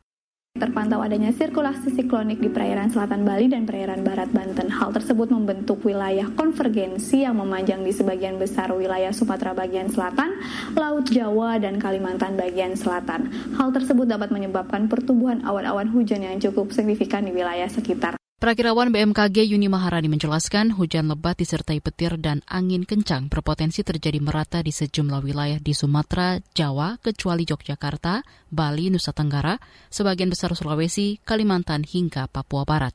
Terpantau 0.56 1.04
adanya 1.04 1.36
sirkulasi 1.36 1.92
siklonik 1.92 2.40
di 2.40 2.48
perairan 2.48 2.88
selatan 2.88 3.28
Bali 3.28 3.52
dan 3.52 3.68
perairan 3.68 4.00
barat 4.00 4.32
Banten. 4.32 4.72
Hal 4.72 4.88
tersebut 4.88 5.28
membentuk 5.28 5.84
wilayah 5.84 6.32
konvergensi 6.32 7.28
yang 7.28 7.36
memanjang 7.36 7.84
di 7.84 7.92
sebagian 7.92 8.40
besar 8.40 8.72
wilayah 8.72 9.12
Sumatera 9.12 9.52
bagian 9.52 9.92
selatan, 9.92 10.32
Laut 10.72 11.12
Jawa, 11.12 11.60
dan 11.60 11.76
Kalimantan 11.76 12.40
bagian 12.40 12.72
selatan. 12.72 13.28
Hal 13.60 13.68
tersebut 13.68 14.08
dapat 14.08 14.32
menyebabkan 14.32 14.88
pertumbuhan 14.88 15.44
awan-awan 15.44 15.92
hujan 15.92 16.24
yang 16.24 16.40
cukup 16.40 16.72
signifikan 16.72 17.28
di 17.28 17.36
wilayah 17.36 17.68
sekitar. 17.68 18.16
Perakirawan 18.46 18.94
BMKG 18.94 19.42
Yuni 19.42 19.66
Maharani 19.66 20.06
menjelaskan 20.06 20.78
hujan 20.78 21.10
lebat 21.10 21.34
disertai 21.34 21.82
petir 21.82 22.14
dan 22.14 22.46
angin 22.46 22.86
kencang 22.86 23.26
berpotensi 23.26 23.82
terjadi 23.82 24.22
merata 24.22 24.62
di 24.62 24.70
sejumlah 24.70 25.18
wilayah 25.18 25.58
di 25.58 25.74
Sumatera, 25.74 26.38
Jawa, 26.54 26.94
kecuali 27.02 27.42
Yogyakarta, 27.42 28.22
Bali, 28.46 28.86
Nusa 28.94 29.10
Tenggara, 29.10 29.58
sebagian 29.90 30.30
besar 30.30 30.54
Sulawesi, 30.54 31.18
Kalimantan, 31.26 31.82
hingga 31.82 32.30
Papua 32.30 32.62
Barat. 32.62 32.94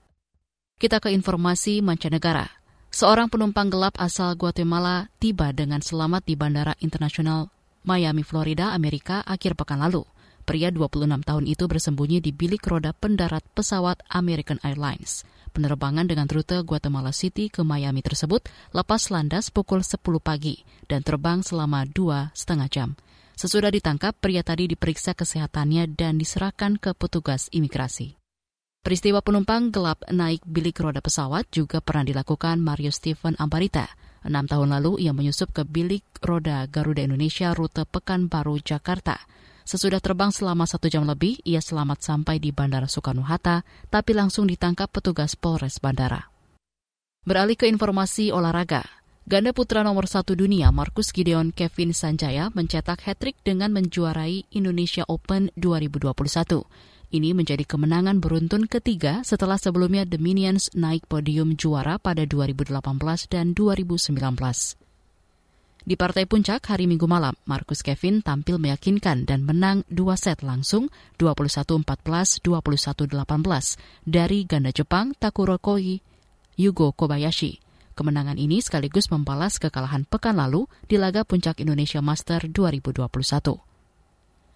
Kita 0.79 1.03
ke 1.03 1.12
informasi 1.12 1.84
mancanegara. 1.84 2.48
Seorang 2.88 3.27
penumpang 3.27 3.67
gelap 3.67 4.00
asal 4.00 4.39
Guatemala 4.39 5.12
tiba 5.20 5.51
dengan 5.51 5.84
selamat 5.84 6.31
di 6.31 6.39
Bandara 6.39 6.79
Internasional 6.79 7.51
Miami, 7.84 8.24
Florida, 8.24 8.72
Amerika 8.72 9.20
akhir 9.27 9.60
pekan 9.60 9.84
lalu. 9.84 10.08
Pria 10.48 10.72
26 10.72 11.27
tahun 11.27 11.43
itu 11.43 11.63
bersembunyi 11.67 12.24
di 12.24 12.31
bilik 12.31 12.63
roda 12.65 12.96
pendarat 12.96 13.43
pesawat 13.51 14.00
American 14.15 14.58
Airlines. 14.63 15.27
Penerbangan 15.51 16.08
dengan 16.08 16.31
rute 16.31 16.63
Guatemala 16.63 17.12
City 17.12 17.51
ke 17.51 17.60
Miami 17.67 18.00
tersebut 18.00 18.48
lepas 18.72 19.12
landas 19.12 19.51
pukul 19.51 19.84
10 19.84 20.00
pagi 20.24 20.63
dan 20.88 21.03
terbang 21.03 21.43
selama 21.43 21.84
dua 21.84 22.31
setengah 22.31 22.72
jam. 22.72 22.89
Sesudah 23.36 23.67
ditangkap, 23.67 24.15
pria 24.15 24.48
tadi 24.48 24.72
diperiksa 24.72 25.12
kesehatannya 25.12 25.91
dan 25.91 26.15
diserahkan 26.15 26.79
ke 26.79 26.96
petugas 26.96 27.51
imigrasi. 27.51 28.15
Peristiwa 28.81 29.20
penumpang 29.20 29.70
gelap 29.70 30.01
naik 30.08 30.41
bilik 30.48 30.79
roda 30.81 31.03
pesawat 31.03 31.46
juga 31.53 31.84
pernah 31.84 32.08
dilakukan 32.08 32.58
Mario 32.58 32.89
Stephen 32.89 33.38
Ambarita. 33.38 33.86
Enam 34.24 34.48
tahun 34.48 34.74
lalu 34.74 35.03
ia 35.03 35.12
menyusup 35.12 35.51
ke 35.51 35.67
bilik 35.67 36.05
roda 36.24 36.63
Garuda 36.65 37.03
Indonesia 37.05 37.51
rute 37.51 37.86
Pekanbaru, 37.86 38.58
Jakarta. 38.63 39.20
Sesudah 39.62 40.01
terbang 40.01 40.34
selama 40.34 40.65
satu 40.65 40.89
jam 40.89 41.06
lebih, 41.06 41.38
ia 41.46 41.62
selamat 41.62 42.01
sampai 42.01 42.41
di 42.41 42.50
Bandara 42.50 42.89
Soekarno-Hatta, 42.89 43.62
tapi 43.94 44.12
langsung 44.18 44.50
ditangkap 44.50 44.89
petugas 44.89 45.38
Polres 45.38 45.77
Bandara. 45.77 46.32
Beralih 47.22 47.53
ke 47.53 47.70
informasi 47.70 48.34
olahraga, 48.34 48.82
ganda 49.30 49.53
putra 49.53 49.86
nomor 49.86 50.10
satu 50.10 50.34
dunia 50.34 50.74
Marcus 50.74 51.13
Gideon 51.13 51.53
Kevin 51.53 51.94
Sanjaya 51.94 52.50
mencetak 52.58 53.06
hat-trick 53.06 53.38
dengan 53.46 53.70
menjuarai 53.70 54.50
Indonesia 54.50 55.06
Open 55.06 55.53
2021. 55.53 56.65
Ini 57.12 57.38
menjadi 57.38 57.68
kemenangan 57.68 58.24
beruntun 58.24 58.65
ketiga 58.65 59.22
setelah 59.22 59.62
sebelumnya 59.62 60.08
The 60.08 60.18
Minions 60.18 60.74
naik 60.74 61.06
podium 61.06 61.53
juara 61.60 62.01
pada 62.01 62.25
2018 62.25 62.82
dan 63.30 63.53
2019. 63.53 64.80
Di 65.81 65.97
partai 65.97 66.29
puncak 66.29 66.69
hari 66.69 66.85
Minggu 66.85 67.09
malam, 67.09 67.33
Marcus 67.50 67.81
Kevin 67.81 68.21
tampil 68.21 68.61
meyakinkan 68.61 69.25
dan 69.25 69.41
menang 69.41 69.81
dua 69.89 70.13
set 70.13 70.45
langsung 70.45 70.93
21-14, 71.17 72.38
21-18 72.45 73.09
dari 74.05 74.45
ganda 74.45 74.69
Jepang 74.69 75.17
Takuro 75.17 75.57
Koi 75.57 75.97
Yugo 76.53 76.93
Kobayashi. 76.93 77.57
Kemenangan 77.97 78.38
ini 78.38 78.61
sekaligus 78.61 79.09
membalas 79.09 79.57
kekalahan 79.57 80.05
pekan 80.05 80.38
lalu 80.38 80.69
di 80.85 81.01
laga 81.01 81.25
puncak 81.25 81.57
Indonesia 81.65 81.97
Master 81.97 82.45
2021. 82.45 83.09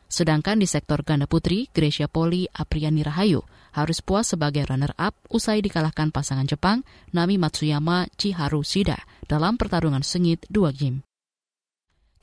Sedangkan 0.05 0.61
di 0.61 0.69
sektor 0.69 1.01
ganda 1.01 1.25
putri, 1.25 1.73
Gracia 1.73 2.05
Poli 2.05 2.45
Apriani 2.53 3.01
Rahayu 3.01 3.41
harus 3.73 3.97
puas 4.05 4.29
sebagai 4.29 4.61
runner-up 4.69 5.17
usai 5.33 5.65
dikalahkan 5.65 6.13
pasangan 6.13 6.45
Jepang 6.45 6.85
Nami 7.17 7.41
Matsuyama 7.41 8.05
Chiharu 8.13 8.61
Shida 8.61 9.01
dalam 9.25 9.57
pertarungan 9.57 10.05
sengit 10.05 10.45
dua 10.53 10.69
game. 10.69 11.01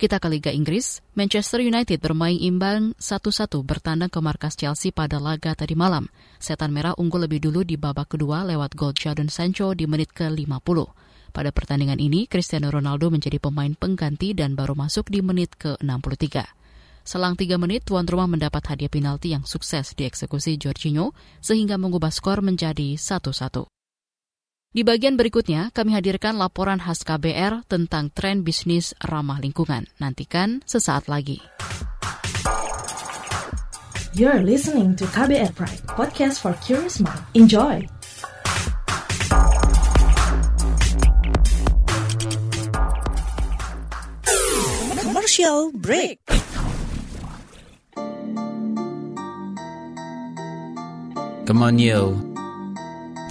Kita 0.02 0.18
ke 0.18 0.26
Liga 0.26 0.50
Inggris, 0.50 0.98
Manchester 1.14 1.62
United 1.62 2.02
bermain 2.02 2.34
imbang 2.34 2.90
1-1 2.98 3.54
bertandang 3.62 4.10
ke 4.10 4.18
markas 4.18 4.58
Chelsea 4.58 4.90
pada 4.90 5.22
laga 5.22 5.54
tadi 5.54 5.78
malam. 5.78 6.10
Setan 6.42 6.74
Merah 6.74 6.90
unggul 6.98 7.30
lebih 7.30 7.38
dulu 7.38 7.62
di 7.62 7.78
babak 7.78 8.18
kedua 8.18 8.42
lewat 8.42 8.74
gol 8.74 8.98
Jadon 8.98 9.30
Sancho 9.30 9.70
di 9.78 9.86
menit 9.86 10.10
ke-50. 10.10 10.90
Pada 11.30 11.54
pertandingan 11.54 12.02
ini, 12.02 12.26
Cristiano 12.26 12.74
Ronaldo 12.74 13.14
menjadi 13.14 13.38
pemain 13.38 13.70
pengganti 13.78 14.34
dan 14.34 14.58
baru 14.58 14.74
masuk 14.74 15.06
di 15.06 15.22
menit 15.22 15.54
ke-63. 15.54 16.50
Selang 17.06 17.38
tiga 17.38 17.54
menit, 17.62 17.86
tuan 17.86 18.02
rumah 18.02 18.26
mendapat 18.26 18.74
hadiah 18.74 18.90
penalti 18.90 19.38
yang 19.38 19.46
sukses 19.46 19.94
dieksekusi 19.94 20.58
Jorginho 20.58 21.14
sehingga 21.38 21.78
mengubah 21.78 22.10
skor 22.10 22.42
menjadi 22.42 22.98
1-1. 22.98 23.70
Di 24.72 24.88
bagian 24.88 25.20
berikutnya, 25.20 25.68
kami 25.76 25.92
hadirkan 25.92 26.40
laporan 26.40 26.80
khas 26.80 27.04
KBR 27.04 27.68
tentang 27.68 28.08
tren 28.08 28.40
bisnis 28.40 28.96
ramah 29.04 29.36
lingkungan. 29.36 29.84
Nantikan 30.00 30.64
sesaat 30.64 31.12
lagi. 31.12 31.44
You're 34.16 34.40
listening 34.40 34.96
to 34.96 35.04
KBR 35.12 35.52
Pride, 35.52 35.84
podcast 35.92 36.40
for 36.40 36.56
curious 36.64 37.04
mind. 37.04 37.20
Enjoy! 37.36 37.84
Commercial 45.04 45.68
break. 45.76 46.16
Come 51.44 51.60
on, 51.60 51.76
yo. 51.76 52.31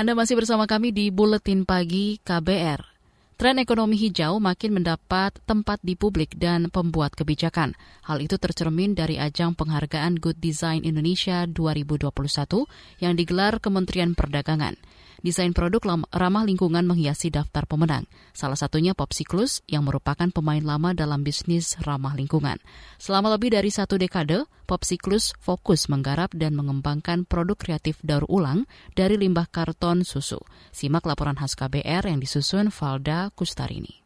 Anda 0.00 0.16
masih 0.16 0.40
bersama 0.40 0.64
kami 0.64 0.96
di 0.96 1.12
Buletin 1.12 1.68
Pagi 1.68 2.16
KBR. 2.24 2.80
Tren 3.36 3.60
ekonomi 3.60 4.00
hijau 4.00 4.40
makin 4.40 4.80
mendapat 4.80 5.36
tempat 5.44 5.76
di 5.84 5.92
publik 5.92 6.40
dan 6.40 6.72
pembuat 6.72 7.12
kebijakan. 7.12 7.76
Hal 8.08 8.24
itu 8.24 8.40
tercermin 8.40 8.96
dari 8.96 9.20
ajang 9.20 9.52
penghargaan 9.52 10.16
Good 10.16 10.40
Design 10.40 10.88
Indonesia 10.88 11.44
2021 11.44 12.16
yang 13.04 13.12
digelar 13.12 13.60
Kementerian 13.60 14.16
Perdagangan. 14.16 14.80
Desain 15.20 15.52
produk 15.52 16.00
ramah 16.08 16.48
lingkungan 16.48 16.88
menghiasi 16.88 17.28
daftar 17.28 17.68
pemenang. 17.68 18.08
Salah 18.32 18.56
satunya 18.56 18.96
Popsiklus 18.96 19.60
yang 19.68 19.84
merupakan 19.84 20.32
pemain 20.32 20.64
lama 20.64 20.96
dalam 20.96 21.20
bisnis 21.20 21.76
ramah 21.84 22.16
lingkungan. 22.16 22.56
Selama 22.96 23.36
lebih 23.36 23.52
dari 23.52 23.68
satu 23.68 24.00
dekade, 24.00 24.48
Popsiklus 24.64 25.36
fokus 25.36 25.92
menggarap 25.92 26.32
dan 26.32 26.56
mengembangkan 26.56 27.28
produk 27.28 27.60
kreatif 27.60 28.00
daur 28.00 28.24
ulang 28.32 28.64
dari 28.96 29.20
limbah 29.20 29.44
karton 29.52 30.08
susu. 30.08 30.40
Simak 30.72 31.04
laporan 31.04 31.36
khas 31.36 31.52
KBR 31.52 32.08
yang 32.08 32.16
disusun 32.16 32.72
Valda 32.72 33.28
Kustarini 33.36 34.00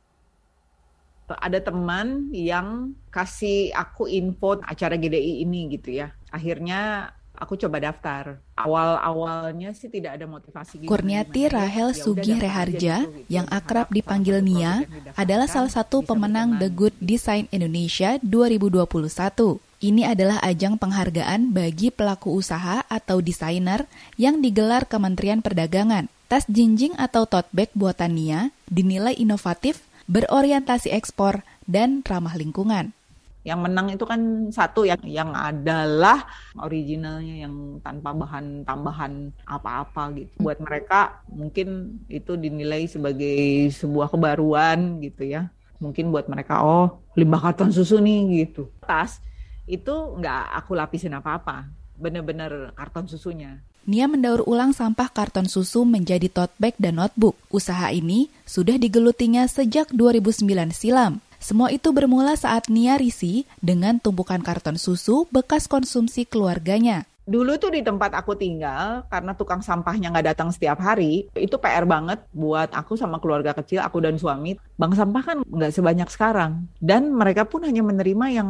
ada 1.25 1.57
teman 1.57 2.29
yang 2.37 2.93
kasih 3.09 3.73
aku 3.73 4.05
info 4.05 4.61
acara 4.61 5.01
GDI 5.01 5.41
ini 5.41 5.73
gitu 5.73 6.05
ya. 6.05 6.13
Akhirnya 6.29 7.13
aku 7.35 7.59
coba 7.59 7.83
daftar. 7.83 8.39
Awal-awalnya 8.55 9.75
sih 9.75 9.91
tidak 9.91 10.17
ada 10.17 10.27
motivasi. 10.31 10.87
Kurniati 10.87 11.51
Rahel 11.51 11.91
ya 11.93 11.99
Sugih 11.99 12.39
Reharja 12.39 13.05
gitu, 13.05 13.27
yang 13.29 13.47
akrab 13.51 13.91
dipanggil 13.91 14.41
Nia 14.41 14.87
adalah 15.19 15.51
salah 15.51 15.71
satu 15.71 16.07
pemenang 16.07 16.57
The 16.63 16.71
Good 16.71 16.97
Design 17.03 17.51
Indonesia 17.51 18.17
2021. 18.23 19.61
Ini 19.85 20.17
adalah 20.17 20.41
ajang 20.41 20.81
penghargaan 20.81 21.53
bagi 21.53 21.93
pelaku 21.93 22.33
usaha 22.41 22.81
atau 22.89 23.21
desainer 23.21 23.85
yang 24.17 24.41
digelar 24.41 24.89
Kementerian 24.89 25.45
Perdagangan. 25.45 26.09
Tas 26.25 26.49
jinjing 26.49 26.97
atau 26.97 27.29
tote 27.29 27.53
bag 27.53 27.69
buatan 27.77 28.17
Nia 28.17 28.41
dinilai 28.65 29.13
inovatif, 29.13 29.85
berorientasi 30.09 30.89
ekspor, 30.89 31.45
dan 31.69 32.01
ramah 32.01 32.33
lingkungan. 32.33 32.97
Yang 33.45 33.61
menang 33.61 33.87
itu 33.93 34.05
kan 34.09 34.21
satu 34.49 34.89
yang 34.89 35.05
yang 35.05 35.31
adalah 35.37 36.25
originalnya 36.57 37.45
yang 37.45 37.79
tanpa 37.85 38.17
bahan 38.17 38.65
tambahan 38.65 39.31
apa-apa 39.45 40.17
gitu. 40.17 40.33
Buat 40.41 40.65
mereka 40.65 41.21
mungkin 41.29 42.01
itu 42.09 42.41
dinilai 42.41 42.89
sebagai 42.89 43.69
sebuah 43.77 44.09
kebaruan 44.09 45.05
gitu 45.05 45.29
ya. 45.29 45.53
Mungkin 45.77 46.09
buat 46.09 46.25
mereka 46.25 46.65
oh 46.65 47.05
limbah 47.15 47.45
karton 47.45 47.69
susu 47.69 48.01
nih 48.01 48.49
gitu. 48.49 48.73
Tas 48.81 49.21
itu 49.69 49.93
nggak 49.93 50.57
aku 50.65 50.73
lapisin 50.77 51.17
apa-apa, 51.17 51.69
bener-bener 52.01 52.73
karton 52.77 53.09
susunya. 53.09 53.61
Nia 53.85 54.09
mendaur 54.09 54.41
ulang 54.49 54.73
sampah 54.73 55.13
karton 55.13 55.45
susu 55.45 55.85
menjadi 55.85 56.33
tote 56.33 56.57
bag 56.57 56.73
dan 56.81 56.97
notebook. 56.97 57.37
Usaha 57.53 57.93
ini 57.93 58.33
sudah 58.49 58.81
digelutinya 58.81 59.45
sejak 59.45 59.93
2009 59.93 60.73
silam. 60.73 61.21
Semua 61.45 61.69
itu 61.69 61.93
bermula 61.93 62.41
saat 62.41 62.73
Nia 62.73 62.97
risi 62.97 63.45
dengan 63.61 64.01
tumpukan 64.01 64.41
karton 64.41 64.81
susu 64.81 65.29
bekas 65.29 65.69
konsumsi 65.69 66.25
keluarganya. 66.25 67.05
Dulu 67.25 67.57
tuh 67.57 67.73
di 67.73 67.81
tempat 67.81 68.13
aku 68.13 68.37
tinggal, 68.37 69.09
karena 69.09 69.33
tukang 69.33 69.65
sampahnya 69.65 70.13
nggak 70.13 70.37
datang 70.37 70.53
setiap 70.53 70.77
hari, 70.77 71.25
itu 71.33 71.57
PR 71.57 71.89
banget 71.89 72.21
buat 72.37 72.69
aku 72.69 73.01
sama 73.01 73.17
keluarga 73.17 73.57
kecil, 73.57 73.81
aku 73.81 74.05
dan 74.05 74.21
suami. 74.21 74.61
Bank 74.77 74.93
sampah 74.93 75.23
kan 75.25 75.39
nggak 75.41 75.73
sebanyak 75.73 76.09
sekarang. 76.13 76.69
Dan 76.77 77.17
mereka 77.17 77.49
pun 77.49 77.65
hanya 77.65 77.81
menerima 77.81 78.27
yang 78.45 78.49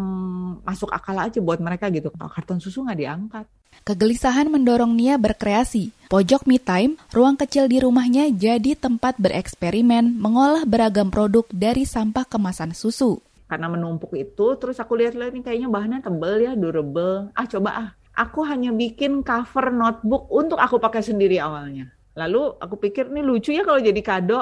masuk 0.66 0.90
akal 0.90 1.14
aja 1.14 1.38
buat 1.38 1.62
mereka 1.62 1.86
gitu. 1.94 2.10
Karton 2.18 2.58
susu 2.58 2.82
nggak 2.82 2.98
diangkat. 2.98 3.46
Kegelisahan 3.86 4.50
mendorong 4.50 4.96
Nia 4.96 5.20
berkreasi. 5.22 5.94
Pojok 6.10 6.46
me 6.46 6.58
time, 6.62 6.98
ruang 7.14 7.34
kecil 7.38 7.66
di 7.70 7.78
rumahnya 7.82 8.30
jadi 8.30 8.78
tempat 8.78 9.18
bereksperimen 9.18 10.18
mengolah 10.18 10.62
beragam 10.66 11.10
produk 11.10 11.46
dari 11.50 11.86
sampah 11.86 12.26
kemasan 12.26 12.74
susu. 12.74 13.18
Karena 13.44 13.68
menumpuk 13.68 14.14
itu, 14.16 14.56
terus 14.56 14.80
aku 14.80 14.98
lihat-lihat 14.98 15.36
ini 15.36 15.42
kayaknya 15.44 15.68
bahannya 15.68 16.00
tebel 16.00 16.34
ya, 16.42 16.52
durable. 16.56 17.28
Ah 17.36 17.44
coba 17.44 17.70
ah, 17.76 17.88
aku 18.14 18.46
hanya 18.46 18.70
bikin 18.70 19.26
cover 19.26 19.74
notebook 19.74 20.30
untuk 20.30 20.58
aku 20.58 20.78
pakai 20.78 21.02
sendiri 21.02 21.42
awalnya. 21.42 21.90
Lalu 22.14 22.56
aku 22.62 22.78
pikir 22.78 23.10
ini 23.10 23.26
lucu 23.26 23.50
ya 23.50 23.66
kalau 23.66 23.82
jadi 23.82 24.00
kado. 24.00 24.40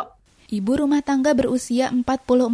Ibu 0.53 0.85
rumah 0.85 1.01
tangga 1.01 1.33
berusia 1.33 1.89
44 1.89 2.05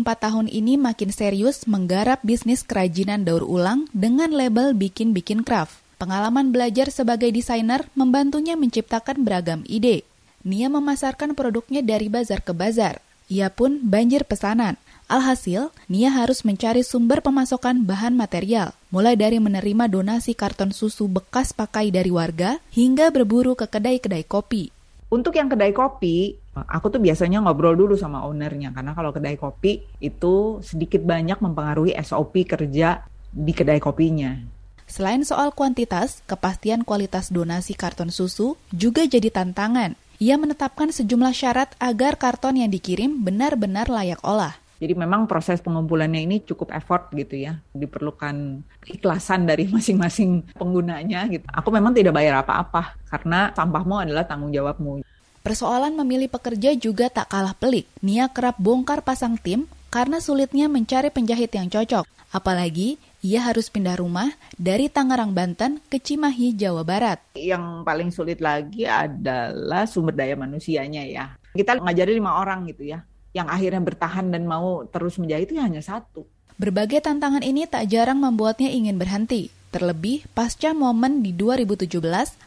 tahun 0.07 0.47
ini 0.47 0.79
makin 0.79 1.11
serius 1.11 1.67
menggarap 1.67 2.23
bisnis 2.23 2.63
kerajinan 2.63 3.27
daur 3.27 3.43
ulang 3.43 3.91
dengan 3.91 4.31
label 4.31 4.71
bikin-bikin 4.79 5.43
craft. 5.43 5.75
Pengalaman 5.99 6.55
belajar 6.55 6.95
sebagai 6.95 7.35
desainer 7.35 7.83
membantunya 7.99 8.55
menciptakan 8.55 9.27
beragam 9.27 9.67
ide. 9.67 10.07
Nia 10.47 10.71
memasarkan 10.71 11.35
produknya 11.35 11.83
dari 11.83 12.07
bazar 12.07 12.39
ke 12.39 12.55
bazar. 12.55 13.03
Ia 13.27 13.51
pun 13.51 13.83
banjir 13.83 14.23
pesanan. 14.23 14.79
Alhasil, 15.09 15.73
Nia 15.89 16.13
harus 16.13 16.45
mencari 16.45 16.85
sumber 16.85 17.25
pemasokan 17.25 17.81
bahan 17.81 18.13
material, 18.13 18.77
mulai 18.93 19.17
dari 19.17 19.41
menerima 19.41 19.89
donasi 19.89 20.37
karton 20.37 20.69
susu 20.69 21.09
bekas 21.09 21.57
pakai 21.57 21.89
dari 21.89 22.13
warga 22.13 22.61
hingga 22.77 23.09
berburu 23.09 23.57
ke 23.57 23.65
kedai-kedai 23.73 24.29
kopi. 24.29 24.69
Untuk 25.09 25.33
yang 25.41 25.49
kedai 25.49 25.73
kopi, 25.73 26.37
aku 26.53 26.93
tuh 26.93 27.01
biasanya 27.01 27.41
ngobrol 27.41 27.73
dulu 27.73 27.97
sama 27.97 28.21
ownernya 28.29 28.77
karena 28.77 28.93
kalau 28.93 29.09
kedai 29.09 29.41
kopi 29.41 29.81
itu 29.97 30.61
sedikit 30.61 31.01
banyak 31.01 31.41
mempengaruhi 31.41 31.97
SOP 32.05 32.45
kerja 32.45 33.09
di 33.33 33.57
kedai 33.57 33.81
kopinya. 33.81 34.37
Selain 34.85 35.25
soal 35.25 35.57
kuantitas, 35.57 36.21
kepastian 36.29 36.85
kualitas 36.85 37.33
donasi 37.33 37.73
karton 37.73 38.13
susu 38.13 38.61
juga 38.77 39.09
jadi 39.09 39.33
tantangan. 39.33 39.97
Ia 40.21 40.37
menetapkan 40.37 40.93
sejumlah 40.93 41.33
syarat 41.33 41.73
agar 41.81 42.21
karton 42.21 42.61
yang 42.61 42.69
dikirim 42.69 43.25
benar-benar 43.25 43.89
layak 43.89 44.21
olah. 44.21 44.61
Jadi 44.79 44.95
memang 44.95 45.27
proses 45.27 45.59
pengumpulannya 45.59 46.23
ini 46.23 46.37
cukup 46.47 46.71
effort 46.71 47.11
gitu 47.11 47.35
ya. 47.35 47.59
Diperlukan 47.75 48.63
ikhlasan 48.87 49.45
dari 49.45 49.67
masing-masing 49.75 50.55
penggunanya 50.55 51.27
gitu. 51.27 51.45
Aku 51.51 51.75
memang 51.75 51.91
tidak 51.91 52.15
bayar 52.15 52.47
apa-apa 52.47 52.95
karena 53.11 53.51
sampahmu 53.53 54.07
adalah 54.07 54.23
tanggung 54.25 54.55
jawabmu. 54.55 55.03
Persoalan 55.43 55.95
memilih 55.99 56.31
pekerja 56.31 56.75
juga 56.79 57.11
tak 57.11 57.31
kalah 57.31 57.55
pelik. 57.59 57.91
Nia 58.03 58.31
kerap 58.31 58.59
bongkar 58.59 59.03
pasang 59.03 59.35
tim 59.39 59.67
karena 59.91 60.23
sulitnya 60.23 60.71
mencari 60.71 61.11
penjahit 61.11 61.51
yang 61.55 61.67
cocok. 61.67 62.07
Apalagi 62.29 63.01
ia 63.25 63.41
harus 63.49 63.73
pindah 63.73 63.97
rumah 63.97 64.29
dari 64.61 64.93
Tangerang, 64.93 65.33
Banten 65.33 65.81
ke 65.89 65.97
Cimahi, 65.97 66.53
Jawa 66.53 66.85
Barat. 66.85 67.19
Yang 67.35 67.65
paling 67.89 68.11
sulit 68.13 68.39
lagi 68.45 68.85
adalah 68.85 69.89
sumber 69.89 70.13
daya 70.13 70.37
manusianya 70.37 71.03
ya. 71.09 71.25
Kita 71.57 71.81
ngajari 71.81 72.21
lima 72.21 72.37
orang 72.37 72.69
gitu 72.69 72.93
ya 72.93 73.08
yang 73.37 73.49
akhirnya 73.49 73.83
bertahan 73.85 74.33
dan 74.33 74.49
mau 74.49 74.85
terus 74.89 75.21
menjahit 75.21 75.51
itu 75.53 75.61
hanya 75.61 75.85
satu. 75.85 76.25
Berbagai 76.59 77.07
tantangan 77.07 77.47
ini 77.47 77.71
tak 77.71 77.87
jarang 77.87 78.19
membuatnya 78.19 78.67
ingin 78.67 78.99
berhenti. 78.99 79.55
Terlebih 79.69 80.27
pasca 80.33 80.73
momen 80.73 81.21
di 81.21 81.37
2017 81.37 82.01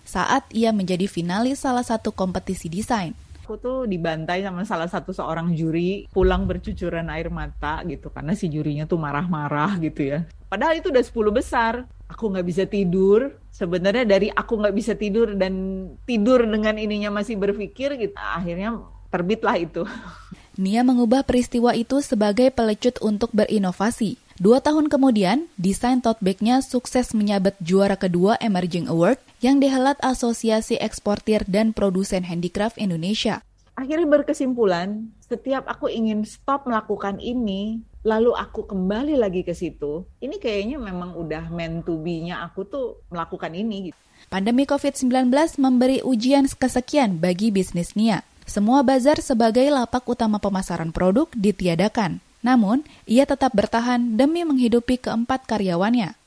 saat 0.04 0.44
ia 0.52 0.74
menjadi 0.74 1.06
finalis 1.06 1.64
salah 1.64 1.86
satu 1.86 2.10
kompetisi 2.12 2.68
desain. 2.68 3.14
Aku 3.46 3.56
tuh 3.62 3.86
dibantai 3.86 4.42
sama 4.42 4.66
salah 4.66 4.90
satu 4.90 5.14
seorang 5.14 5.54
juri, 5.54 6.10
pulang 6.10 6.44
bercucuran 6.44 7.08
air 7.14 7.30
mata 7.30 7.86
gitu 7.86 8.10
karena 8.10 8.34
si 8.34 8.50
jurinya 8.50 8.90
tuh 8.90 8.98
marah-marah 8.98 9.78
gitu 9.80 10.02
ya. 10.12 10.20
Padahal 10.52 10.82
itu 10.82 10.92
udah 10.92 11.04
10 11.06 11.32
besar. 11.32 11.74
Aku 12.12 12.28
nggak 12.28 12.48
bisa 12.48 12.64
tidur. 12.68 13.38
Sebenarnya 13.54 14.04
dari 14.04 14.28
aku 14.28 14.60
nggak 14.60 14.76
bisa 14.76 14.98
tidur 15.00 15.38
dan 15.40 15.88
tidur 16.04 16.44
dengan 16.44 16.76
ininya 16.76 17.22
masih 17.22 17.40
berpikir 17.40 17.96
gitu. 17.96 18.18
Akhirnya 18.18 18.82
terbitlah 19.08 19.56
itu. 19.56 19.86
Nia 20.60 20.84
mengubah 20.84 21.24
peristiwa 21.24 21.72
itu 21.72 22.04
sebagai 22.04 22.52
pelecut 22.52 23.00
untuk 23.00 23.32
berinovasi. 23.32 24.20
Dua 24.36 24.60
tahun 24.60 24.92
kemudian, 24.92 25.48
desain 25.56 26.04
tote 26.04 26.20
bag-nya 26.20 26.60
sukses 26.60 27.16
menyabet 27.16 27.56
juara 27.64 27.96
kedua 27.96 28.36
Emerging 28.42 28.92
Award 28.92 29.22
yang 29.40 29.64
dihelat 29.64 29.96
Asosiasi 30.04 30.76
Eksportir 30.82 31.48
dan 31.48 31.72
Produsen 31.72 32.28
Handicraft 32.28 32.82
Indonesia. 32.82 33.46
Akhirnya 33.80 34.10
berkesimpulan, 34.10 35.14
setiap 35.24 35.64
aku 35.72 35.88
ingin 35.88 36.28
stop 36.28 36.68
melakukan 36.68 37.24
ini, 37.24 37.80
lalu 38.04 38.36
aku 38.36 38.68
kembali 38.68 39.16
lagi 39.16 39.48
ke 39.48 39.56
situ, 39.56 40.04
ini 40.20 40.36
kayaknya 40.36 40.82
memang 40.82 41.16
udah 41.16 41.48
meant 41.48 41.88
to 41.88 41.96
be-nya 42.02 42.44
aku 42.44 42.68
tuh 42.68 43.00
melakukan 43.08 43.56
ini. 43.56 43.96
Pandemi 44.28 44.68
COVID-19 44.68 45.32
memberi 45.58 46.04
ujian 46.04 46.46
kesekian 46.46 47.18
bagi 47.18 47.50
bisnis 47.50 47.96
Nia. 47.96 48.22
Semua 48.46 48.82
bazar 48.82 49.22
sebagai 49.22 49.64
lapak 49.70 50.04
utama 50.10 50.42
pemasaran 50.42 50.90
produk 50.90 51.30
ditiadakan. 51.38 52.20
Namun, 52.42 52.82
ia 53.06 53.30
tetap 53.30 53.54
bertahan 53.54 54.18
demi 54.18 54.42
menghidupi 54.42 54.98
keempat 54.98 55.46
karyawannya. 55.46 56.18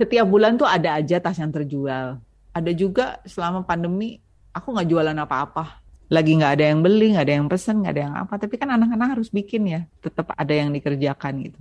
Setiap 0.00 0.26
bulan 0.26 0.56
tuh 0.56 0.64
ada 0.64 0.96
aja 0.96 1.20
tas 1.20 1.36
yang 1.36 1.52
terjual. 1.52 2.16
Ada 2.56 2.72
juga 2.72 3.20
selama 3.28 3.62
pandemi, 3.68 4.16
aku 4.56 4.72
nggak 4.72 4.88
jualan 4.88 5.18
apa-apa. 5.28 5.84
Lagi 6.08 6.40
nggak 6.40 6.52
ada 6.56 6.64
yang 6.72 6.80
beli, 6.80 7.12
nggak 7.12 7.26
ada 7.28 7.34
yang 7.36 7.46
pesen, 7.52 7.84
nggak 7.84 7.92
ada 7.92 8.02
yang 8.08 8.14
apa. 8.16 8.34
Tapi 8.40 8.54
kan 8.56 8.68
anak-anak 8.72 9.08
harus 9.20 9.28
bikin 9.28 9.68
ya. 9.68 9.80
Tetap 10.00 10.32
ada 10.32 10.54
yang 10.56 10.72
dikerjakan 10.72 11.44
gitu. 11.44 11.58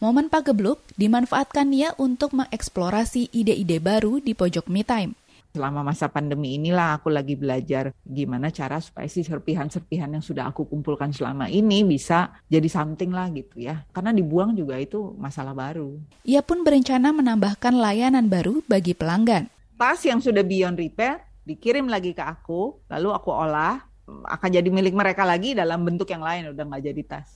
Momen 0.00 0.32
pagebluk 0.32 0.80
dimanfaatkan 0.96 1.68
dia 1.68 1.92
untuk 2.00 2.32
mengeksplorasi 2.32 3.28
ide-ide 3.32 3.78
baru 3.80 4.24
di 4.24 4.32
pojok 4.32 4.68
me 4.72 4.84
time 4.84 5.12
selama 5.54 5.86
masa 5.86 6.10
pandemi 6.10 6.58
inilah 6.58 6.98
aku 6.98 7.14
lagi 7.14 7.38
belajar 7.38 7.94
gimana 8.02 8.50
cara 8.50 8.82
supaya 8.82 9.06
si 9.06 9.22
serpihan-serpihan 9.22 10.10
yang 10.10 10.24
sudah 10.26 10.50
aku 10.50 10.66
kumpulkan 10.66 11.14
selama 11.14 11.46
ini 11.46 11.86
bisa 11.86 12.34
jadi 12.50 12.66
something 12.66 13.14
lah 13.14 13.30
gitu 13.30 13.62
ya. 13.62 13.86
Karena 13.94 14.10
dibuang 14.10 14.58
juga 14.58 14.74
itu 14.82 15.14
masalah 15.14 15.54
baru. 15.54 15.94
Ia 16.26 16.42
pun 16.42 16.66
berencana 16.66 17.14
menambahkan 17.14 17.70
layanan 17.70 18.26
baru 18.26 18.66
bagi 18.66 18.98
pelanggan. 18.98 19.46
Tas 19.78 20.02
yang 20.02 20.18
sudah 20.18 20.42
beyond 20.42 20.74
repair 20.74 21.22
dikirim 21.46 21.86
lagi 21.86 22.10
ke 22.18 22.24
aku, 22.26 22.82
lalu 22.90 23.14
aku 23.14 23.30
olah, 23.30 23.78
akan 24.06 24.50
jadi 24.50 24.68
milik 24.68 24.96
mereka 24.96 25.22
lagi 25.22 25.54
dalam 25.54 25.86
bentuk 25.86 26.10
yang 26.10 26.24
lain, 26.24 26.50
udah 26.50 26.64
nggak 26.66 26.82
jadi 26.82 27.02
tas. 27.06 27.28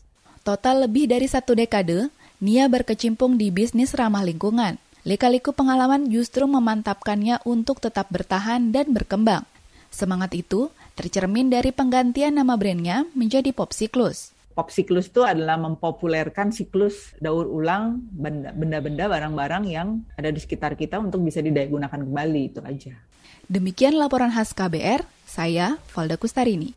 Total 0.42 0.74
lebih 0.88 1.06
dari 1.06 1.28
satu 1.30 1.54
dekade, 1.54 2.10
Nia 2.38 2.70
berkecimpung 2.70 3.34
di 3.34 3.50
bisnis 3.50 3.92
ramah 3.98 4.22
lingkungan. 4.22 4.78
Lika-liku 5.06 5.54
pengalaman 5.54 6.10
justru 6.10 6.48
memantapkannya 6.50 7.42
untuk 7.46 7.78
tetap 7.78 8.10
bertahan 8.10 8.74
dan 8.74 8.90
berkembang. 8.90 9.46
Semangat 9.88 10.34
itu 10.34 10.68
tercermin 10.98 11.48
dari 11.48 11.70
penggantian 11.70 12.34
nama 12.34 12.58
brandnya 12.58 13.06
menjadi 13.14 13.54
Pop 13.54 13.70
Siklus. 13.70 14.34
Pop 14.58 14.74
Siklus 14.74 15.06
itu 15.06 15.22
adalah 15.22 15.54
mempopulerkan 15.54 16.50
siklus 16.50 17.14
daur 17.22 17.46
ulang 17.46 18.02
benda-benda 18.58 19.06
barang-barang 19.06 19.64
yang 19.70 20.02
ada 20.18 20.34
di 20.34 20.42
sekitar 20.42 20.74
kita 20.74 20.98
untuk 20.98 21.22
bisa 21.22 21.38
digunakan 21.38 21.94
kembali 21.94 22.42
itu 22.50 22.60
aja. 22.66 22.98
Demikian 23.46 23.94
laporan 23.94 24.34
khas 24.34 24.50
KBR, 24.50 25.06
saya 25.24 25.78
Valda 25.94 26.18
Kustarini. 26.18 26.74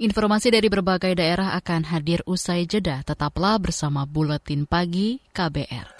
Informasi 0.00 0.48
dari 0.48 0.72
berbagai 0.72 1.12
daerah 1.12 1.52
akan 1.60 1.84
hadir 1.92 2.24
usai 2.24 2.64
jeda. 2.64 3.04
Tetaplah 3.04 3.60
bersama 3.60 4.08
Buletin 4.08 4.64
Pagi 4.64 5.20
KBR. 5.36 5.99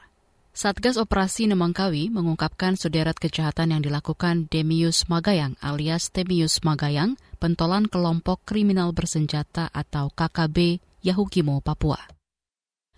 Satgas 0.51 0.99
Operasi 0.99 1.47
Nemangkawi 1.47 2.11
mengungkapkan 2.11 2.75
sederet 2.75 3.15
kejahatan 3.15 3.71
yang 3.71 3.81
dilakukan 3.87 4.51
Demius 4.51 5.07
Magayang 5.07 5.55
alias 5.63 6.11
Temius 6.11 6.59
Magayang, 6.67 7.15
pentolan 7.39 7.87
kelompok 7.87 8.43
kriminal 8.43 8.91
bersenjata 8.91 9.71
atau 9.71 10.11
KKB 10.11 10.83
Yahukimo, 11.07 11.63
Papua. 11.63 12.03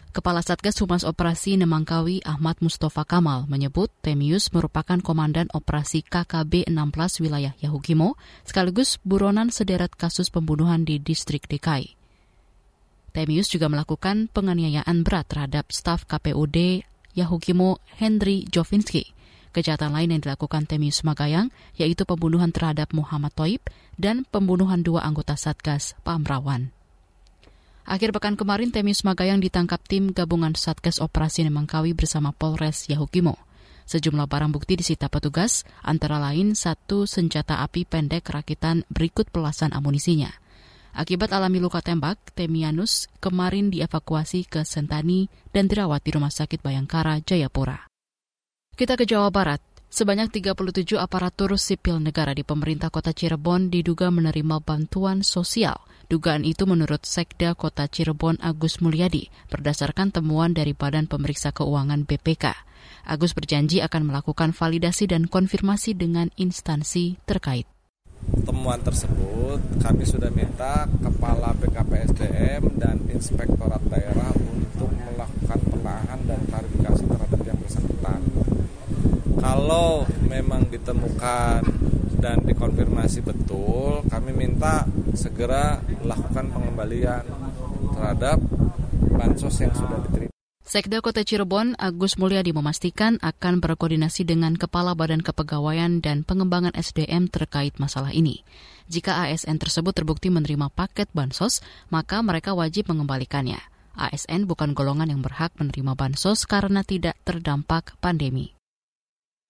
Kepala 0.10 0.42
Satgas 0.42 0.82
Humas 0.82 1.06
Operasi 1.06 1.54
Nemangkawi 1.62 2.26
Ahmad 2.26 2.58
Mustafa 2.58 3.06
Kamal 3.06 3.46
menyebut 3.46 3.94
Temius 4.02 4.50
merupakan 4.50 4.98
komandan 4.98 5.46
operasi 5.54 6.02
KKB 6.02 6.66
16 6.74 7.22
wilayah 7.22 7.54
Yahukimo 7.62 8.18
sekaligus 8.50 8.98
buronan 9.06 9.54
sederet 9.54 9.94
kasus 9.94 10.34
pembunuhan 10.34 10.90
di 10.90 10.98
distrik 10.98 11.46
DKI. 11.46 12.02
Temius 13.14 13.46
juga 13.46 13.70
melakukan 13.70 14.26
penganiayaan 14.34 15.06
berat 15.06 15.30
terhadap 15.30 15.70
staf 15.70 16.10
KPUD 16.10 16.90
Yahukimo 17.14 17.82
Henry 17.98 18.46
Jovinski. 18.50 19.14
Kejahatan 19.54 19.94
lain 19.94 20.18
yang 20.18 20.22
dilakukan 20.22 20.66
Temius 20.66 21.06
Magayang 21.06 21.54
yaitu 21.78 22.10
pembunuhan 22.10 22.50
terhadap 22.50 22.90
Muhammad 22.92 23.34
Toib 23.38 23.62
dan 24.02 24.26
pembunuhan 24.30 24.82
dua 24.82 25.06
anggota 25.06 25.38
Satgas 25.38 25.94
Pamrawan. 26.02 26.74
Akhir 27.86 28.16
pekan 28.16 28.34
kemarin 28.34 28.74
Temius 28.74 29.06
Magayang 29.06 29.44
ditangkap 29.44 29.84
tim 29.86 30.10
gabungan 30.10 30.58
Satgas 30.58 30.98
Operasi 30.98 31.46
Nemangkawi 31.46 31.94
bersama 31.94 32.34
Polres 32.34 32.90
Yahukimo. 32.90 33.38
Sejumlah 33.84 34.26
barang 34.32 34.56
bukti 34.56 34.80
disita 34.80 35.12
petugas, 35.12 35.68
antara 35.84 36.16
lain 36.16 36.56
satu 36.56 37.04
senjata 37.04 37.60
api 37.60 37.84
pendek 37.84 38.24
rakitan 38.32 38.88
berikut 38.88 39.28
pelasan 39.30 39.76
amunisinya. 39.76 40.43
Akibat 40.94 41.34
alami 41.34 41.58
luka 41.58 41.82
tembak, 41.82 42.22
Temianus 42.38 43.10
kemarin 43.18 43.74
dievakuasi 43.74 44.46
ke 44.46 44.62
Sentani 44.62 45.26
dan 45.50 45.66
dirawat 45.66 46.06
di 46.06 46.14
Rumah 46.14 46.30
Sakit 46.30 46.62
Bayangkara, 46.62 47.18
Jayapura. 47.26 47.90
Kita 48.78 48.94
ke 48.94 49.10
Jawa 49.10 49.34
Barat. 49.34 49.58
Sebanyak 49.90 50.30
37 50.30 50.98
aparatur 50.98 51.58
sipil 51.58 52.02
negara 52.02 52.34
di 52.34 52.42
pemerintah 52.42 52.94
kota 52.94 53.14
Cirebon 53.14 53.74
diduga 53.74 54.10
menerima 54.10 54.62
bantuan 54.62 55.26
sosial. 55.26 55.82
Dugaan 56.14 56.46
itu 56.46 56.70
menurut 56.70 57.06
Sekda 57.10 57.58
Kota 57.58 57.90
Cirebon 57.90 58.38
Agus 58.42 58.78
Mulyadi 58.78 59.34
berdasarkan 59.50 60.14
temuan 60.14 60.54
dari 60.54 60.78
Badan 60.78 61.10
Pemeriksa 61.10 61.50
Keuangan 61.54 62.06
BPK. 62.06 62.54
Agus 63.10 63.34
berjanji 63.34 63.82
akan 63.82 64.14
melakukan 64.14 64.54
validasi 64.54 65.10
dan 65.10 65.26
konfirmasi 65.26 65.98
dengan 65.98 66.30
instansi 66.38 67.18
terkait 67.26 67.66
temuan 68.44 68.80
tersebut 68.80 69.60
kami 69.80 70.04
sudah 70.08 70.32
minta 70.32 70.88
Kepala 71.04 71.52
BKPSDM 71.60 72.80
dan 72.80 73.00
Inspektorat 73.12 73.84
Daerah 73.88 74.32
untuk 74.36 74.92
melakukan 74.92 75.60
penahan 75.68 76.20
dan 76.28 76.40
klarifikasi 76.48 77.04
terhadap 77.08 77.42
yang 77.44 77.58
bersangkutan. 77.60 78.22
Kalau 79.40 80.08
memang 80.28 80.68
ditemukan 80.72 81.62
dan 82.24 82.40
dikonfirmasi 82.48 83.20
betul, 83.20 84.08
kami 84.08 84.32
minta 84.32 84.88
segera 85.12 85.84
melakukan 86.00 86.48
pengembalian 86.48 87.24
terhadap 87.92 88.40
bansos 89.12 89.56
yang 89.60 89.76
sudah 89.76 90.00
diterima. 90.08 90.23
Sekda 90.64 91.04
Kota 91.04 91.28
Cirebon 91.28 91.76
Agus 91.76 92.16
Mulyadi 92.16 92.56
memastikan 92.56 93.20
akan 93.20 93.60
berkoordinasi 93.60 94.24
dengan 94.24 94.56
Kepala 94.56 94.96
Badan 94.96 95.20
Kepegawaian 95.20 96.00
dan 96.00 96.24
Pengembangan 96.24 96.72
SDM 96.72 97.28
terkait 97.28 97.76
masalah 97.84 98.16
ini. 98.16 98.48
Jika 98.88 99.28
ASN 99.28 99.60
tersebut 99.60 99.92
terbukti 99.92 100.32
menerima 100.32 100.72
paket 100.72 101.12
bansos, 101.12 101.60
maka 101.92 102.24
mereka 102.24 102.56
wajib 102.56 102.88
mengembalikannya. 102.88 103.60
ASN 104.00 104.48
bukan 104.48 104.72
golongan 104.72 105.12
yang 105.12 105.20
berhak 105.20 105.52
menerima 105.60 106.00
bansos 106.00 106.48
karena 106.48 106.80
tidak 106.88 107.20
terdampak 107.28 108.00
pandemi. 108.00 108.56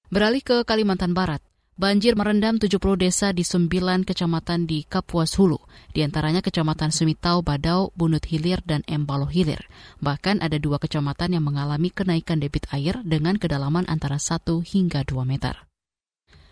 Beralih 0.10 0.42
ke 0.42 0.66
Kalimantan 0.66 1.14
Barat, 1.14 1.46
Banjir 1.74 2.14
merendam 2.14 2.62
70 2.62 2.78
desa 3.02 3.34
di 3.34 3.42
9 3.42 4.06
kecamatan 4.06 4.70
di 4.70 4.86
Kapuas 4.86 5.34
Hulu, 5.42 5.58
di 5.90 6.06
antaranya 6.06 6.46
kecamatan 6.46 6.94
Sumitau, 6.94 7.42
Badau, 7.42 7.90
Bunut 7.98 8.22
Hilir, 8.30 8.62
dan 8.62 8.86
Embalo 8.86 9.26
Hilir. 9.26 9.66
Bahkan 9.98 10.46
ada 10.46 10.62
dua 10.62 10.78
kecamatan 10.78 11.34
yang 11.34 11.42
mengalami 11.42 11.90
kenaikan 11.90 12.38
debit 12.38 12.70
air 12.70 13.02
dengan 13.02 13.42
kedalaman 13.42 13.90
antara 13.90 14.22
1 14.22 14.62
hingga 14.62 15.02
2 15.02 15.26
meter. 15.26 15.66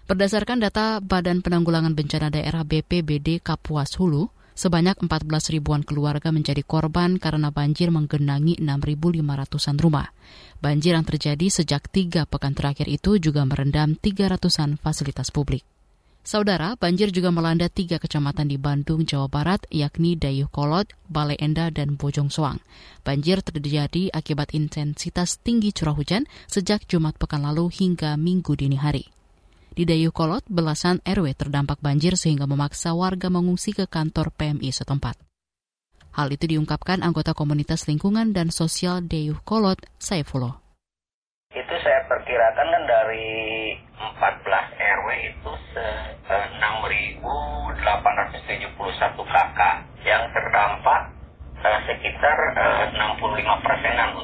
Berdasarkan 0.09 0.57
data 0.57 0.97
Badan 0.97 1.45
Penanggulangan 1.45 1.93
Bencana 1.93 2.33
Daerah 2.33 2.65
BPBD 2.65 3.45
Kapuas 3.45 3.93
Hulu, 4.01 4.25
Sebanyak 4.51 4.99
14 5.03 5.55
ribuan 5.55 5.81
keluarga 5.81 6.29
menjadi 6.29 6.61
korban 6.61 7.17
karena 7.17 7.49
banjir 7.49 7.89
menggenangi 7.89 8.59
6.500-an 8.59 9.77
rumah. 9.79 10.11
Banjir 10.61 10.93
yang 10.93 11.07
terjadi 11.07 11.47
sejak 11.49 11.89
tiga 11.89 12.29
pekan 12.29 12.53
terakhir 12.53 12.85
itu 12.85 13.17
juga 13.17 13.43
merendam 13.47 13.97
300-an 13.97 14.77
fasilitas 14.77 15.33
publik. 15.33 15.63
Saudara, 16.21 16.77
banjir 16.77 17.09
juga 17.09 17.33
melanda 17.33 17.65
tiga 17.65 17.97
kecamatan 17.97 18.45
di 18.45 18.61
Bandung, 18.61 19.09
Jawa 19.09 19.25
Barat, 19.25 19.65
yakni 19.73 20.13
Dayuh 20.13 20.53
Kolot, 20.53 20.93
Bale 21.09 21.33
Enda, 21.41 21.73
dan 21.73 21.97
Bojong 21.97 22.29
Soang. 22.29 22.61
Banjir 23.01 23.41
terjadi 23.41 24.13
akibat 24.13 24.53
intensitas 24.53 25.41
tinggi 25.41 25.73
curah 25.73 25.97
hujan 25.97 26.29
sejak 26.45 26.85
Jumat 26.85 27.17
pekan 27.17 27.41
lalu 27.41 27.73
hingga 27.73 28.21
Minggu 28.21 28.53
dini 28.53 28.77
hari. 28.77 29.10
Di 29.71 29.87
Dayukolot, 29.87 30.43
belasan 30.51 30.99
RW 31.07 31.31
terdampak 31.31 31.79
banjir 31.79 32.19
sehingga 32.19 32.43
memaksa 32.43 32.91
warga 32.91 33.31
mengungsi 33.31 33.71
ke 33.71 33.87
kantor 33.87 34.35
PMI 34.35 34.67
setempat. 34.67 35.15
Hal 36.11 36.27
itu 36.27 36.43
diungkapkan 36.43 36.99
anggota 36.99 37.31
komunitas 37.31 37.87
lingkungan 37.87 38.35
dan 38.35 38.51
sosial 38.51 38.99
Dayuh 38.99 39.39
Kolot, 39.47 39.79
Saifullah. 39.95 40.59
Itu 41.55 41.75
saya 41.79 42.03
perkirakan 42.03 42.67
kan 42.67 42.83
dari 42.83 43.71
14 43.95 44.75
RW 44.75 45.07
itu 45.31 45.51
6.871 46.27 47.79
kakak 49.23 49.75
yang 50.03 50.23
terdampak 50.35 51.01
eh, 51.63 51.79
sekitar 51.87 52.37
65 52.91 53.39
eh, 53.39 53.59
persenan 53.63 54.19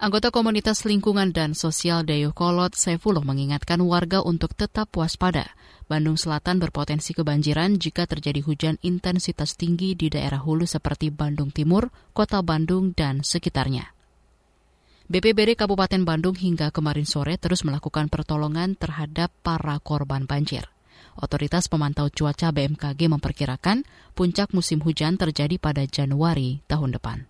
Anggota 0.00 0.32
komunitas 0.32 0.88
lingkungan 0.88 1.28
dan 1.28 1.52
sosial 1.52 2.08
Kolot 2.32 2.72
Saifullah 2.72 3.20
mengingatkan 3.20 3.84
warga 3.84 4.24
untuk 4.24 4.56
tetap 4.56 4.88
waspada. 4.96 5.52
Bandung 5.92 6.16
Selatan 6.16 6.56
berpotensi 6.56 7.12
kebanjiran 7.12 7.76
jika 7.76 8.08
terjadi 8.08 8.40
hujan 8.40 8.80
intensitas 8.80 9.60
tinggi 9.60 9.92
di 9.92 10.08
daerah 10.08 10.40
hulu 10.40 10.64
seperti 10.64 11.12
Bandung 11.12 11.52
Timur, 11.52 11.92
Kota 12.16 12.40
Bandung, 12.40 12.96
dan 12.96 13.20
sekitarnya. 13.20 13.92
BPBD 15.12 15.52
Kabupaten 15.52 16.00
Bandung 16.08 16.32
hingga 16.32 16.72
kemarin 16.72 17.04
sore 17.04 17.36
terus 17.36 17.60
melakukan 17.60 18.08
pertolongan 18.08 18.80
terhadap 18.80 19.28
para 19.44 19.76
korban 19.84 20.24
banjir. 20.24 20.72
Otoritas 21.20 21.68
pemantau 21.68 22.08
cuaca 22.08 22.48
BMKG 22.48 23.04
memperkirakan 23.04 23.84
puncak 24.16 24.56
musim 24.56 24.80
hujan 24.80 25.20
terjadi 25.20 25.60
pada 25.60 25.84
Januari 25.84 26.64
tahun 26.64 26.96
depan. 26.96 27.29